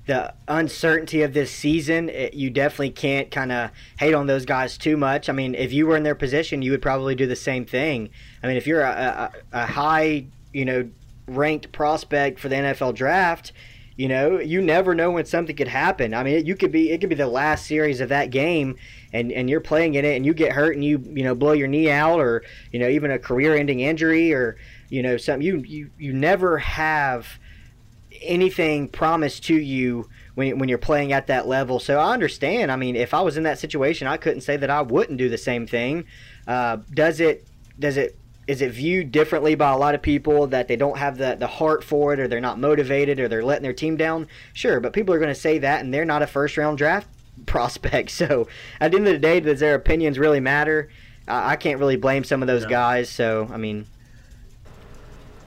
[0.08, 4.78] the uncertainty of this season, it, you definitely can't kind of hate on those guys
[4.78, 5.30] too much.
[5.30, 8.10] I mean, if you were in their position, you would probably do the same thing.
[8.42, 10.90] I mean, if you're a, a, a high, you know,
[11.28, 13.52] ranked prospect for the NFL draft
[13.98, 16.16] you know, you never know when something could happen.
[16.16, 18.78] I mean, you could be it could be the last series of that game,
[19.14, 21.52] and and you're playing in it, and you get hurt, and you you know blow
[21.54, 24.58] your knee out, or you know even a career-ending injury, or
[24.90, 25.46] you know something.
[25.46, 27.28] You you you never have
[28.22, 31.80] anything promised to you when when you're playing at that level.
[31.80, 32.72] So I understand.
[32.72, 35.30] I mean, if I was in that situation, I couldn't say that I wouldn't do
[35.30, 36.06] the same thing.
[36.48, 37.48] Uh, does it
[37.80, 41.18] does it is it viewed differently by a lot of people that they don't have
[41.18, 44.28] the, the heart for it or they're not motivated or they're letting their team down?
[44.54, 47.08] Sure, but people are going to say that and they're not a first round draft
[47.46, 48.12] prospect.
[48.22, 48.48] So
[48.80, 50.90] at the end of the day, does their opinions really matter?
[51.28, 53.10] I, I can't really blame some of those guys.
[53.10, 53.86] So, I mean.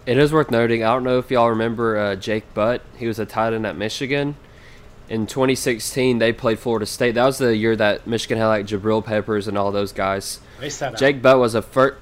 [0.06, 0.82] It is worth noting.
[0.82, 2.82] I don't know if y'all remember uh, Jake Butt.
[2.96, 4.36] He was a tight end at Michigan.
[5.08, 7.14] In 2016, they played Florida State.
[7.14, 10.40] That was the year that Michigan had like Jabril Peppers and all those guys.
[10.96, 11.98] Jake Butt was a first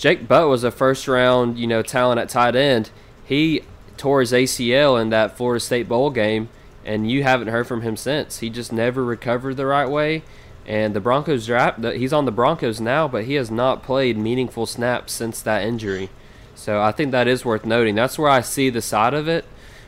[0.00, 2.90] Jake Butt was a first round, you know, talent at tight end.
[3.22, 3.60] He
[3.98, 6.48] tore his ACL in that Florida State bowl game,
[6.84, 8.38] and you haven't heard from him since.
[8.38, 10.22] He just never recovered the right way.
[10.66, 14.66] And the Broncos draft, he's on the Broncos now, but he has not played meaningful
[14.66, 16.10] snaps since that injury.
[16.54, 17.94] So I think that is worth noting.
[17.94, 19.44] That's where I see the side of it.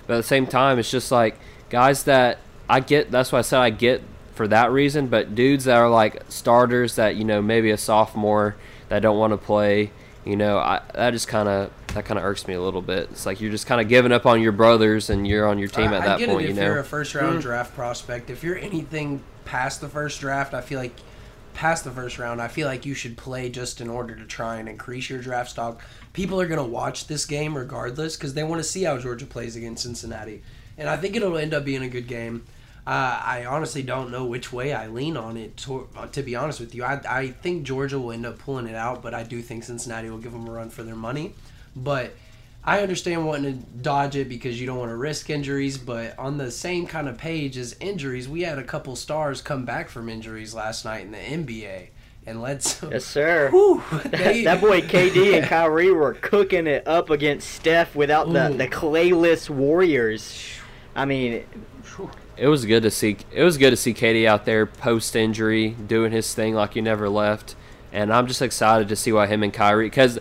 [0.07, 1.39] But at the same time, it's just like
[1.71, 2.39] guys that
[2.69, 3.11] I get.
[3.11, 4.03] That's why I said I get
[4.35, 5.07] for that reason.
[5.07, 8.57] But dudes that are like starters that you know maybe a sophomore
[8.89, 9.93] that don't want to play
[10.25, 13.09] you know, I, that just kind of that kind of irks me a little bit.
[13.11, 15.69] It's like you're just kind of giving up on your brothers and you're on your
[15.69, 16.43] team at that I point.
[16.43, 17.41] It if you know, you're a first round mm-hmm.
[17.41, 20.95] draft prospect, if you're anything past the first draft, I feel like
[21.55, 24.57] past the first round, I feel like you should play just in order to try
[24.57, 25.83] and increase your draft stock.
[26.13, 29.27] People are going to watch this game regardless because they want to see how Georgia
[29.27, 30.43] plays against Cincinnati,
[30.79, 32.45] and I think it'll end up being a good game.
[32.85, 35.57] Uh, I honestly don't know which way I lean on it.
[35.59, 38.67] To, uh, to be honest with you, I, I think Georgia will end up pulling
[38.67, 41.35] it out, but I do think Cincinnati will give them a run for their money.
[41.75, 42.15] But
[42.65, 45.79] I understand wanting to dodge it because you don't want to risk injuries.
[45.79, 49.65] But on the same kind of page as injuries, we had a couple stars come
[49.65, 51.89] back from injuries last night in the NBA.
[52.25, 53.51] And let's yes, sir.
[53.53, 58.55] Whew, they, that, boy KD and Kyrie were cooking it up against Steph without the
[58.57, 60.41] the clayless Warriors.
[60.95, 61.45] I mean,
[62.37, 63.17] it was good to see.
[63.33, 66.81] It was good to see KD out there post injury doing his thing like he
[66.81, 67.57] never left,
[67.93, 69.87] and I'm just excited to see what him and Kyrie.
[69.87, 70.21] Because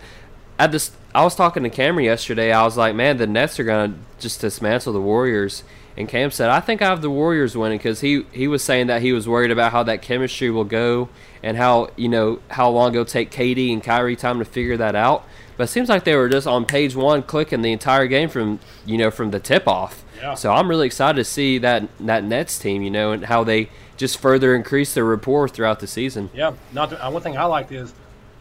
[0.58, 2.52] at this, I was talking to Cameron yesterday.
[2.52, 5.62] I was like, man, the Nets are gonna just dismantle the Warriors.
[5.96, 8.86] And Cam said, I think I have the Warriors winning because he, he was saying
[8.86, 11.10] that he was worried about how that chemistry will go
[11.42, 14.94] and how you know how long it'll take KD and Kyrie time to figure that
[14.94, 15.26] out.
[15.56, 18.58] But it seems like they were just on page one clicking the entire game from
[18.86, 20.02] you know from the tip off.
[20.16, 20.34] Yeah.
[20.34, 23.68] So I'm really excited to see that that Nets team, you know, and how they
[23.98, 26.30] just further increase their rapport throughout the season.
[26.32, 26.54] Yeah.
[26.72, 27.92] Not to, uh, one thing I liked is,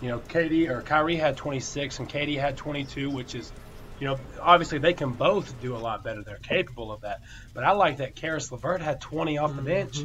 [0.02, 3.52] you know, KD or Kyrie had 26 and KD had 22, which is,
[4.00, 6.24] you know, obviously they can both do a lot better.
[6.24, 7.22] They're capable of that.
[7.54, 9.66] But I like that Caris LeVert had 20 off the mm-hmm.
[9.66, 10.04] bench.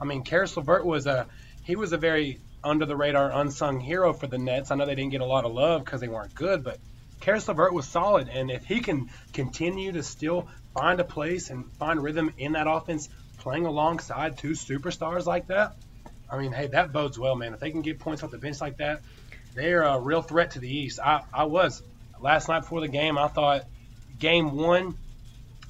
[0.00, 1.26] I mean, Caris LeVert was a
[1.64, 4.70] he was a very under the radar unsung hero for the Nets.
[4.70, 6.78] I know they didn't get a lot of love because they weren't good, but
[7.20, 11.70] Caris LeVert was solid, and if he can continue to still find a place and
[11.72, 15.76] find rhythm in that offense, playing alongside two superstars like that,
[16.30, 17.54] I mean, hey, that bodes well, man.
[17.54, 19.02] If they can get points off the bench like that,
[19.56, 21.00] they're a real threat to the East.
[21.00, 21.82] I, I was
[22.20, 23.18] last night before the game.
[23.18, 23.64] I thought
[24.18, 24.96] game one,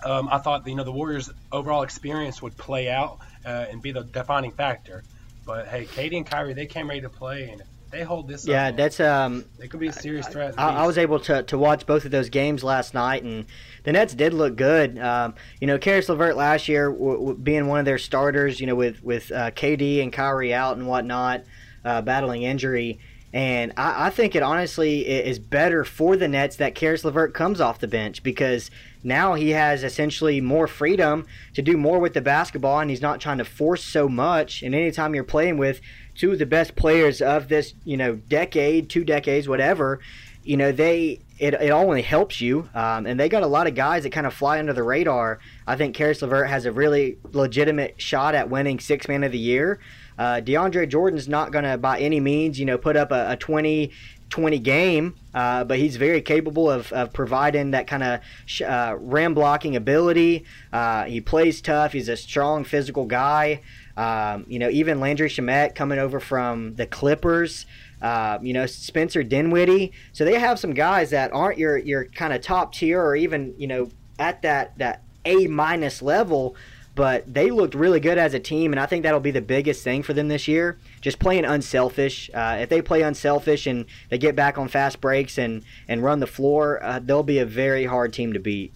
[0.04, 3.92] um, I thought you know the Warriors' overall experience would play out uh, and be
[3.92, 5.04] the defining factor.
[5.46, 8.68] But hey, KD and Kyrie, they came ready to play, and they hold this, yeah,
[8.68, 10.54] up, that's um, they could be a serious threat.
[10.58, 13.46] I, I, was able to, to watch both of those games last night, and
[13.84, 14.98] the Nets did look good.
[14.98, 18.66] Um, you know, Caris LeVert last year w- w- being one of their starters, you
[18.66, 21.44] know, with with uh, KD and Kyrie out and whatnot,
[21.84, 22.98] uh, battling injury.
[23.32, 27.60] And I, I, think it honestly is better for the Nets that Caris LeVert comes
[27.60, 28.70] off the bench because
[29.02, 33.20] now he has essentially more freedom to do more with the basketball and he's not
[33.20, 34.62] trying to force so much.
[34.62, 35.80] And anytime you're playing with
[36.14, 40.00] two of the best players of this, you know, decade, two decades, whatever,
[40.42, 42.68] you know, they it, it only helps you.
[42.74, 45.38] Um, and they got a lot of guys that kind of fly under the radar.
[45.66, 49.38] I think Caris LeVert has a really legitimate shot at winning six man of the
[49.38, 49.80] year.
[50.18, 53.36] Uh, DeAndre Jordan's not going to, by any means, you know, put up a, a
[53.36, 53.92] 20
[54.28, 58.96] 20 game, uh, but he's very capable of, of providing that kind of sh- uh,
[58.98, 60.44] rim blocking ability.
[60.72, 61.92] Uh, he plays tough.
[61.92, 63.60] He's a strong physical guy.
[63.96, 67.66] Um, you know, even Landry Shamet coming over from the Clippers.
[68.02, 69.92] Uh, you know, Spencer Dinwiddie.
[70.12, 73.54] So they have some guys that aren't your your kind of top tier or even
[73.56, 73.88] you know
[74.18, 76.56] at that that A minus level
[76.96, 79.84] but they looked really good as a team, and I think that'll be the biggest
[79.84, 80.78] thing for them this year.
[81.02, 82.30] Just playing unselfish.
[82.32, 86.20] Uh, if they play unselfish and they get back on fast breaks and, and run
[86.20, 88.72] the floor, uh, they'll be a very hard team to beat.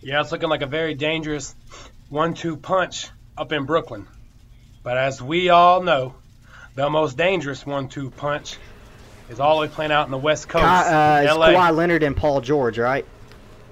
[0.00, 1.56] Yeah, it's looking like a very dangerous
[2.08, 4.06] one-two punch up in Brooklyn.
[4.84, 6.14] But as we all know,
[6.76, 8.58] the most dangerous one-two punch
[9.28, 10.64] is always playing out in the West Coast.
[10.64, 13.04] uh, it's Kawhi Leonard and Paul George, right?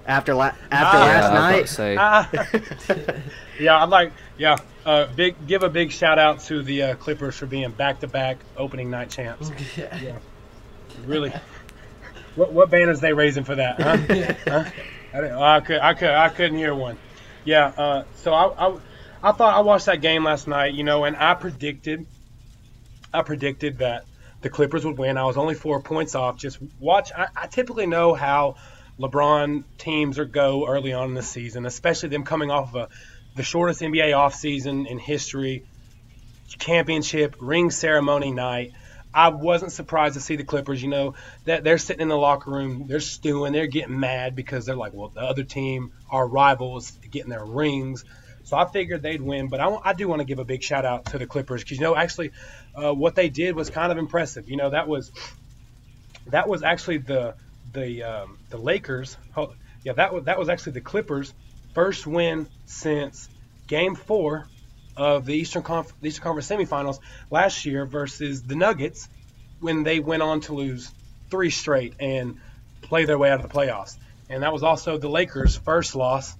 [0.07, 1.97] After la- after ah, last night.
[1.99, 2.31] Ah.
[3.61, 4.57] yeah, I'd like yeah.
[4.85, 8.07] Uh, big give a big shout out to the uh, Clippers for being back to
[8.07, 9.51] back opening night champs.
[9.77, 9.99] Yeah.
[10.01, 10.19] yeah.
[11.05, 11.33] Really.
[12.37, 13.81] What what banners they raising for that?
[13.81, 13.97] Huh?
[14.47, 14.71] huh?
[15.13, 16.99] I, I, could I could I couldn't hear one.
[17.45, 17.73] Yeah.
[17.77, 18.77] Uh, so I, I
[19.23, 22.07] I thought I watched that game last night, you know, and I predicted
[23.13, 24.05] I predicted that
[24.43, 25.17] the Clippers would win.
[25.17, 26.37] I was only four points off.
[26.37, 27.11] Just watch.
[27.17, 28.57] I, I typically know how
[28.99, 32.89] LeBron teams or go early on in the season, especially them coming off of a,
[33.35, 35.65] the shortest NBA offseason in history,
[36.59, 38.73] championship, ring ceremony night.
[39.13, 42.51] I wasn't surprised to see the Clippers, you know, that they're sitting in the locker
[42.51, 46.91] room, they're stewing, they're getting mad because they're like, well, the other team, our rivals,
[47.11, 48.05] getting their rings.
[48.45, 50.85] So I figured they'd win, but I, I do want to give a big shout
[50.85, 52.31] out to the Clippers because you know actually
[52.77, 54.49] uh, what they did was kind of impressive.
[54.49, 55.11] You know that was
[56.29, 57.35] that was actually the
[57.77, 59.16] the um, the Lakers.
[59.85, 61.33] Yeah, that was that was actually the Clippers'
[61.74, 63.29] first win since
[63.68, 64.49] Game Four
[64.97, 66.99] of the Eastern Conf- the Eastern Conference semifinals
[67.31, 69.09] last year versus the Nuggets
[69.61, 70.91] when they went on to lose
[71.31, 72.41] three straight and
[72.83, 73.97] play their way out of the playoffs.
[74.29, 76.35] And that was also the Lakers' first loss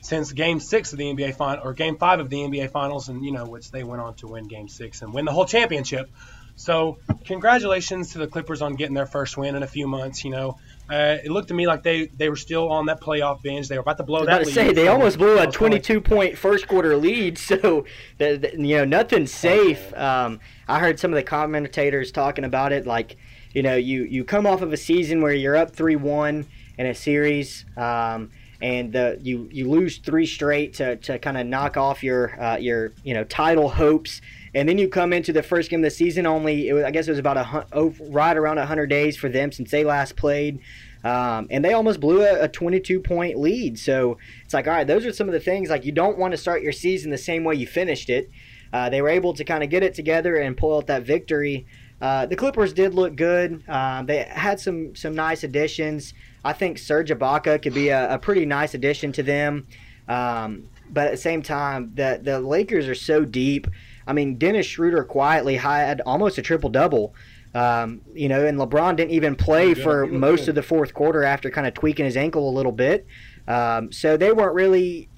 [0.00, 3.24] since Game Six of the NBA final or Game Five of the NBA Finals, and
[3.24, 6.08] you know which they went on to win Game Six and win the whole championship.
[6.54, 10.24] So congratulations to the Clippers on getting their first win in a few months.
[10.24, 10.58] You know,
[10.88, 13.68] uh, it looked to me like they, they were still on that playoff bench.
[13.68, 14.46] They were about to blow that.
[14.46, 14.54] lead.
[14.54, 17.84] Say they almost blew a 22 point first quarter lead, so
[18.18, 19.92] the, the, you know nothing's safe.
[19.94, 23.16] Um, I heard some of the commentators talking about it, like
[23.52, 26.46] you know you you come off of a season where you're up three one
[26.78, 27.64] in a series.
[27.76, 28.30] Um,
[28.62, 32.56] and the, you you lose three straight to, to kind of knock off your uh,
[32.56, 34.20] your you know title hopes
[34.56, 37.06] and then you come into the first game of the season only, was, I guess
[37.06, 40.60] it was about a oh, right around 100 days for them since they last played.
[41.04, 43.78] Um, and they almost blew a, a 22 point lead.
[43.78, 46.32] So it's like, all right, those are some of the things like you don't want
[46.32, 48.30] to start your season the same way you finished it.
[48.72, 51.66] Uh, they were able to kind of get it together and pull out that victory.
[52.00, 53.62] Uh, the Clippers did look good.
[53.68, 56.14] Uh, they had some some nice additions.
[56.44, 59.66] I think Serge Ibaka could be a, a pretty nice addition to them.
[60.08, 63.66] Um, but at the same time, the the Lakers are so deep.
[64.06, 67.14] I mean, Dennis Schroeder quietly had almost a triple double.
[67.54, 71.50] Um, you know, and LeBron didn't even play for most of the fourth quarter after
[71.50, 73.06] kind of tweaking his ankle a little bit.
[73.48, 75.08] Um, so they weren't really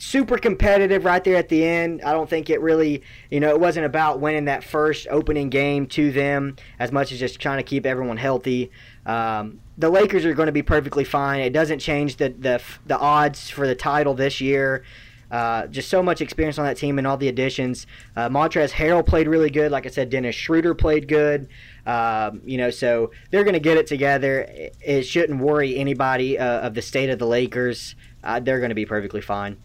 [0.00, 2.00] super competitive right there at the end.
[2.02, 5.86] I don't think it really, you know, it wasn't about winning that first opening game
[5.88, 8.70] to them as much as just trying to keep everyone healthy.
[9.04, 11.40] Um, the Lakers are going to be perfectly fine.
[11.40, 14.84] It doesn't change the, the the odds for the title this year.
[15.30, 17.86] Uh, just so much experience on that team and all the additions.
[18.16, 19.70] Uh, Montrezl Harrell played really good.
[19.70, 21.48] Like I said, Dennis Schroeder played good.
[21.86, 24.40] Um, you know, so they're going to get it together.
[24.40, 27.94] It, it shouldn't worry anybody uh, of the state of the Lakers.
[28.24, 29.56] Uh, they're going to be perfectly fine.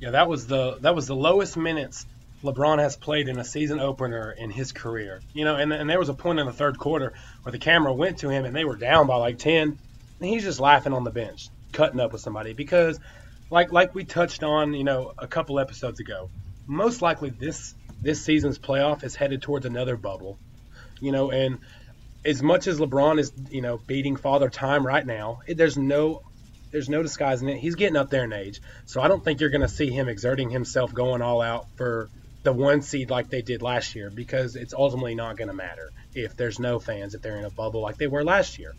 [0.00, 2.06] Yeah, that was the that was the lowest minutes
[2.44, 5.22] LeBron has played in a season opener in his career.
[5.32, 7.92] You know, and, and there was a point in the third quarter where the camera
[7.92, 9.78] went to him and they were down by like 10, and
[10.20, 13.00] he's just laughing on the bench, cutting up with somebody because
[13.50, 16.30] like like we touched on, you know, a couple episodes ago.
[16.66, 20.38] Most likely this this season's playoff is headed towards another bubble.
[21.00, 21.58] You know, and
[22.24, 26.22] as much as LeBron is, you know, beating Father Time right now, it, there's no
[26.72, 27.58] there's no disguising it.
[27.58, 28.60] He's getting up there in age.
[28.86, 32.08] So I don't think you're going to see him exerting himself going all out for
[32.42, 35.90] the one seed like they did last year because it's ultimately not going to matter
[36.14, 38.72] if there's no fans if they're in a bubble like they were last year.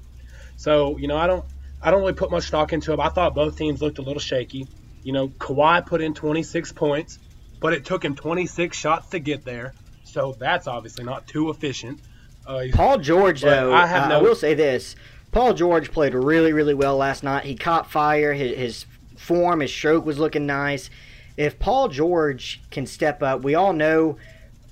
[0.58, 1.46] So, you know, I don't
[1.82, 3.00] I don't really put much stock into it.
[3.00, 4.68] I thought both teams looked a little shaky.
[5.04, 7.20] You know, Kawhi put in 26 points,
[7.60, 9.74] but it took him 26 shots to get there.
[10.04, 12.00] So that's obviously not too efficient.
[12.46, 14.20] Uh, Paul George, though, I, uh, no...
[14.20, 14.96] I will say this:
[15.32, 17.46] Paul George played really, really well last night.
[17.46, 18.34] He caught fire.
[18.34, 18.86] His, his
[19.18, 20.90] form, his stroke was looking nice.
[21.38, 24.18] If Paul George can step up, we all know,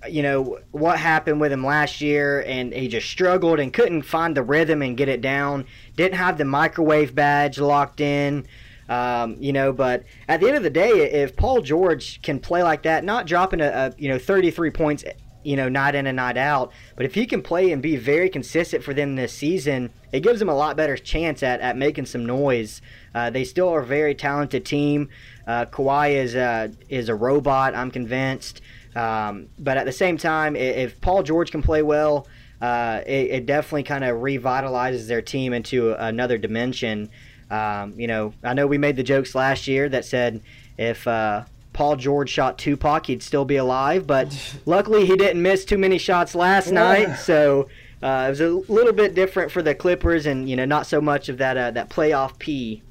[0.10, 4.36] you know, what happened with him last year, and he just struggled and couldn't find
[4.36, 5.66] the rhythm and get it down.
[5.95, 8.47] Didn't have the microwave badge locked in.
[8.89, 12.64] Um, you know, but at the end of the day, if Paul George can play
[12.64, 15.06] like that, not dropping a, a you know 33 points
[15.43, 16.72] you know, night in and night out.
[16.95, 20.39] But if he can play and be very consistent for them this season, it gives
[20.39, 22.82] them a lot better chance at, at making some noise.
[23.14, 25.10] Uh, they still are a very talented team.
[25.45, 28.62] Uh, Kawhi is a, is a robot, I'm convinced.
[28.95, 32.27] Um, but at the same time, if Paul George can play well,
[32.61, 37.09] uh, it, it, definitely kind of revitalizes their team into another dimension.
[37.51, 40.41] Um, you know, I know we made the jokes last year that said
[40.77, 44.07] if uh, Paul George shot Tupac, he'd still be alive.
[44.07, 46.73] But luckily, he didn't miss too many shots last yeah.
[46.73, 47.67] night, so
[48.01, 51.01] uh, it was a little bit different for the Clippers, and you know, not so
[51.01, 52.81] much of that uh, that playoff P.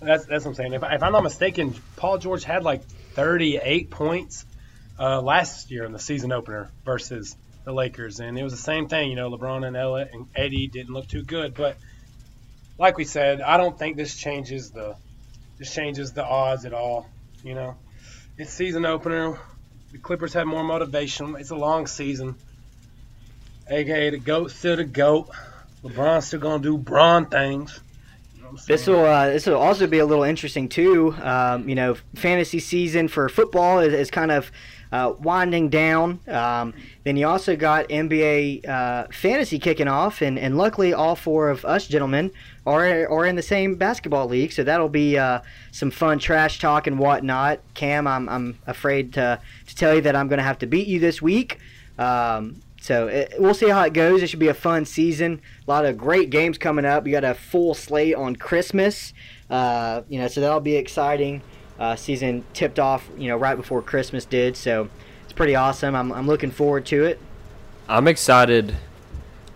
[0.00, 0.72] That's that's what I'm saying.
[0.74, 2.82] If, if I'm not mistaken, Paul George had like
[3.16, 4.44] 38 points
[4.98, 8.88] uh, last year in the season opener versus the Lakers, and it was the same
[8.88, 9.08] thing.
[9.08, 11.78] You know, LeBron and Ella and Eddie didn't look too good, but
[12.78, 14.96] like we said, I don't think this changes the
[15.58, 17.08] this changes the odds at all.
[17.42, 17.76] You know,
[18.36, 19.38] it's season opener.
[19.92, 21.36] The Clippers have more motivation.
[21.36, 22.34] It's a long season.
[23.68, 25.30] AKA the goat still the goat.
[25.82, 27.80] LeBron's still gonna do Bron things.
[28.66, 31.14] This will uh, this will also be a little interesting too.
[31.22, 34.50] Um, you know, fantasy season for football is, is kind of
[34.92, 36.20] uh, winding down.
[36.28, 41.50] Um, then you also got NBA uh, fantasy kicking off, and, and luckily all four
[41.50, 42.30] of us gentlemen
[42.66, 45.40] are are in the same basketball league, so that'll be uh,
[45.72, 47.60] some fun trash talk and whatnot.
[47.74, 50.86] Cam, I'm I'm afraid to to tell you that I'm going to have to beat
[50.86, 51.58] you this week.
[51.98, 54.22] Um, so it, we'll see how it goes.
[54.22, 55.42] It should be a fun season.
[55.66, 57.02] A lot of great games coming up.
[57.02, 59.12] We got a full slate on Christmas.
[59.50, 61.42] Uh, you know, so that'll be exciting.
[61.80, 64.56] Uh, season tipped off, you know, right before Christmas did.
[64.56, 64.88] So
[65.24, 65.96] it's pretty awesome.
[65.96, 67.18] I'm, I'm looking forward to it.
[67.88, 68.76] I'm excited.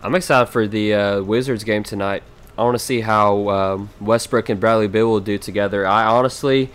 [0.03, 2.23] I'm excited for the uh, Wizards game tonight.
[2.57, 5.87] I want to see how um, Westbrook and Bradley Beal will do together.
[5.87, 6.69] I honestly,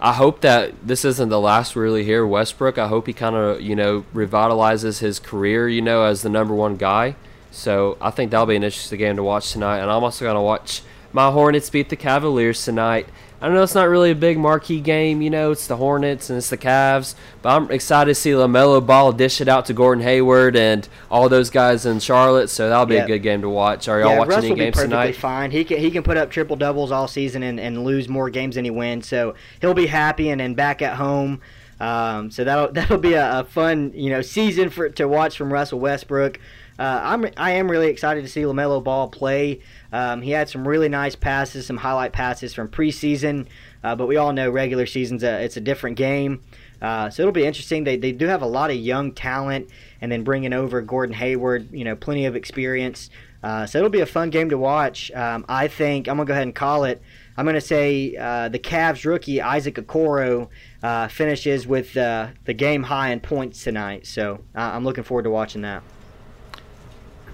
[0.00, 2.76] I hope that this isn't the last we really hear Westbrook.
[2.76, 6.54] I hope he kind of you know revitalizes his career, you know, as the number
[6.54, 7.16] one guy.
[7.50, 9.78] So I think that'll be an interesting game to watch tonight.
[9.78, 10.82] And I'm also gonna watch
[11.12, 13.06] my Hornets beat the Cavaliers tonight.
[13.40, 16.30] I don't know it's not really a big marquee game, you know, it's the Hornets
[16.30, 19.74] and it's the Cavs, but I'm excited to see LaMelo Ball dish it out to
[19.74, 23.04] Gordon Hayward and all those guys in Charlotte, so that'll be yep.
[23.04, 23.88] a good game to watch.
[23.88, 25.16] Are y'all yeah, watching Russ any games tonight?
[25.16, 25.50] fine.
[25.50, 28.54] He can, he can put up triple doubles all season and, and lose more games
[28.54, 31.40] than he wins, so he'll be happy and, and back at home.
[31.78, 35.52] Um, so that'll that'll be a, a, fun you know season for to watch from
[35.52, 36.40] Russell Westbrook.
[36.78, 39.60] Uh, I'm I am really excited to see LaMelo Ball play.
[39.96, 43.46] Um, he had some really nice passes, some highlight passes from preseason,
[43.82, 46.42] uh, but we all know regular season's a, it's a different game.
[46.82, 47.84] Uh, so it'll be interesting.
[47.84, 49.70] They, they do have a lot of young talent,
[50.02, 53.08] and then bringing over Gordon Hayward, you know, plenty of experience.
[53.42, 55.10] Uh, so it'll be a fun game to watch.
[55.12, 57.00] Um, I think I'm gonna go ahead and call it.
[57.38, 60.48] I'm gonna say uh, the Cavs rookie Isaac Okoro
[60.82, 64.06] uh, finishes with uh, the game high in points tonight.
[64.06, 65.82] So I'm looking forward to watching that.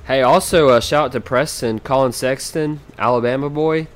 [0.07, 3.87] Hey, also uh, shout out to Preston, Collin Sexton, Alabama boy.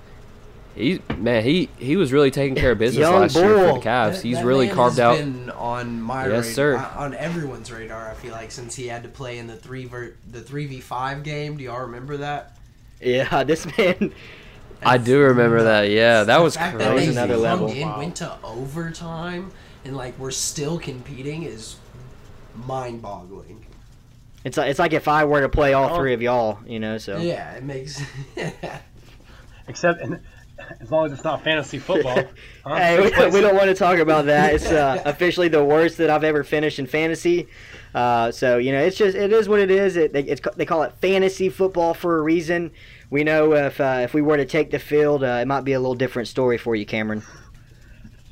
[0.77, 3.43] He man, he he was really taking care of business last bull.
[3.45, 4.13] year for the Cavs.
[4.13, 5.17] That, He's that really carved out.
[5.17, 6.77] Been on my yes, radar, sir.
[6.97, 8.11] on everyone's radar.
[8.11, 10.81] I feel like since he had to play in the three ver, the three v
[10.81, 11.57] five game.
[11.57, 12.59] Do y'all remember that?
[13.01, 14.13] Yeah, this man.
[14.83, 15.91] I do remember that.
[15.91, 16.77] Yeah, that was crazy.
[16.77, 17.69] That was another level.
[17.69, 17.99] In, wow.
[17.99, 19.51] Went to overtime,
[19.85, 21.77] and like we're still competing is
[22.55, 23.66] mind-boggling.
[24.47, 25.97] It's like it's like if I were to play all oh.
[25.97, 26.99] three of y'all, you know.
[26.99, 28.01] So yeah, it makes.
[29.69, 30.01] Except,
[30.81, 32.23] as long as it's not fantasy football.
[32.65, 32.75] Huh?
[32.75, 34.55] hey, we, we, don't want to talk about that.
[34.55, 37.47] It's uh, officially the worst that I've ever finished in fantasy.
[37.95, 39.97] Uh, so you know, it's just it is what it is.
[39.97, 42.73] It, it's, they call it fantasy football for a reason.
[43.11, 45.75] We know if uh, if we were to take the field, uh, it might be
[45.75, 47.23] a little different story for you, Cameron.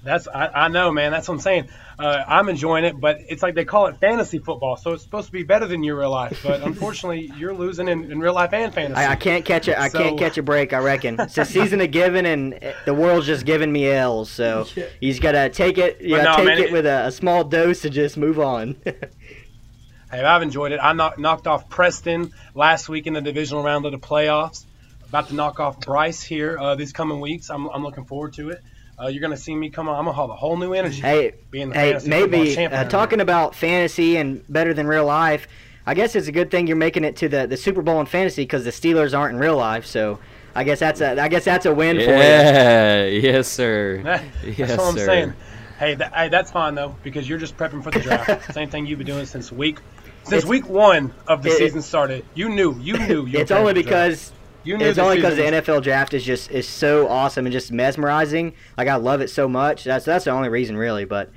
[0.05, 1.13] That's I, I know, man.
[1.13, 1.69] That's what I'm saying.
[1.99, 5.27] Uh, I'm enjoying it, but it's like they call it fantasy football, so it's supposed
[5.27, 6.41] to be better than your real life.
[6.43, 9.01] But unfortunately, you're losing in, in real life and fantasy.
[9.01, 9.79] I, I can't catch it.
[9.79, 10.73] I so, can't catch a break.
[10.73, 14.31] I reckon it's a season of giving, and the world's just giving me L's.
[14.31, 14.67] So
[15.01, 16.01] he's gotta take it.
[16.01, 18.39] You gotta no, take man, it, it with a, a, small dose and just move
[18.39, 18.77] on.
[18.85, 20.81] hey, I've enjoyed it.
[20.83, 24.65] I knock, knocked off Preston last week in the divisional round of the playoffs.
[25.09, 27.49] About to knock off Bryce here uh, these coming weeks.
[27.49, 28.61] I'm, I'm looking forward to it.
[29.01, 29.99] Uh, you're gonna see me come on.
[29.99, 31.01] I'm gonna have a whole new energy.
[31.01, 35.49] Hey, being the hey, maybe uh, talking about fantasy and better than real life.
[35.87, 38.07] I guess it's a good thing you're making it to the, the Super Bowl in
[38.07, 39.85] fantasy because the Steelers aren't in real life.
[39.85, 40.19] So
[40.55, 42.19] I guess that's a I guess that's a win yeah, for you.
[42.19, 44.01] Yeah, yes, sir.
[44.05, 45.07] that's yes, what I'm sir.
[45.07, 45.33] saying.
[45.79, 48.53] Hey, th- hey, that's fine though because you're just prepping for the draft.
[48.55, 49.81] Same thing you've been doing since week
[50.23, 52.25] since it's, week one of the it, season started.
[52.35, 53.27] You knew, you knew.
[53.35, 54.33] You it's only because
[54.65, 58.55] you it's only because the NFL draft is just is so awesome and just mesmerizing.
[58.79, 59.85] Like I love it so much.
[59.85, 61.05] That's that's the only reason, really.
[61.05, 61.31] But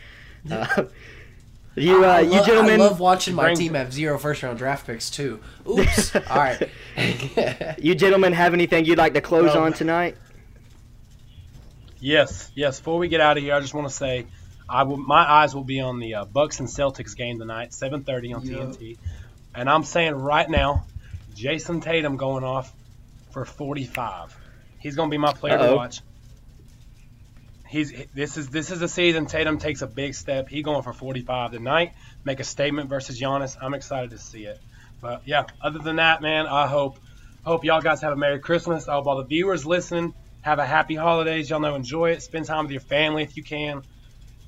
[0.49, 0.85] uh,
[1.75, 5.09] you uh, you gentlemen, I love watching my team have zero first round draft picks
[5.09, 5.41] too.
[5.69, 6.15] Oops.
[6.29, 6.69] All right.
[7.79, 10.15] you gentlemen have anything you'd like to close on tonight?
[11.99, 12.79] Yes, yes.
[12.79, 14.27] Before we get out of here, I just want to say,
[14.69, 14.97] I will.
[14.97, 18.59] My eyes will be on the uh, Bucks and Celtics game tonight, 7:30 on yep.
[18.59, 18.97] TNT,
[19.53, 20.85] and I'm saying right now,
[21.35, 22.71] Jayson Tatum going off
[23.37, 24.35] for 45.
[24.79, 25.69] He's going to be my player Uh-oh.
[25.69, 26.01] to watch.
[27.67, 30.47] He's this is this is a season Tatum takes a big step.
[30.47, 31.93] He going for 45 tonight.
[32.23, 33.57] Make a statement versus Giannis.
[33.61, 34.59] I'm excited to see it.
[35.01, 36.97] But yeah, other than that, man, I hope
[37.43, 38.87] hope y'all guys have a Merry Christmas.
[38.87, 41.49] I hope all the viewers listening have a happy holidays.
[41.49, 42.23] Y'all know enjoy it.
[42.23, 43.83] Spend time with your family if you can.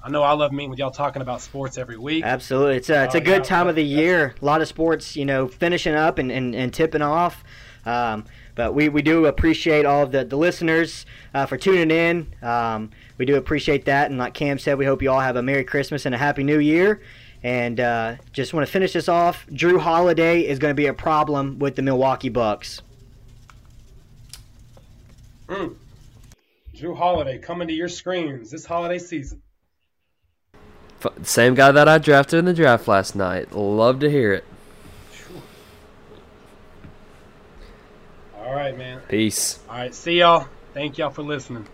[0.01, 2.23] I know I love meeting with y'all talking about sports every week.
[2.23, 2.77] Absolutely.
[2.77, 4.33] It's a, it's a oh, good time of the year.
[4.41, 7.43] A lot of sports, you know, finishing up and, and, and tipping off.
[7.85, 8.23] Um,
[8.59, 12.27] but we, we do appreciate all of the, the listeners uh, for tuning in.
[12.41, 14.09] Um, we do appreciate that.
[14.09, 16.43] And like Cam said, we hope you all have a Merry Christmas and a Happy
[16.43, 16.99] New Year.
[17.41, 19.47] And uh, just want to finish this off.
[19.47, 22.81] Jrue Holiday is going to be a problem with the Milwaukee Bucks.
[25.47, 25.75] Mm.
[26.75, 29.41] Jrue Holiday coming to your screens this holiday season.
[31.23, 33.53] Same guy that I drafted in the draft last night.
[33.53, 34.43] Love to hear it.
[38.49, 38.99] All right, man.
[39.07, 39.59] Peace.
[39.69, 39.93] All right.
[39.93, 40.47] See y'all.
[40.73, 41.67] Thank y'all for listening.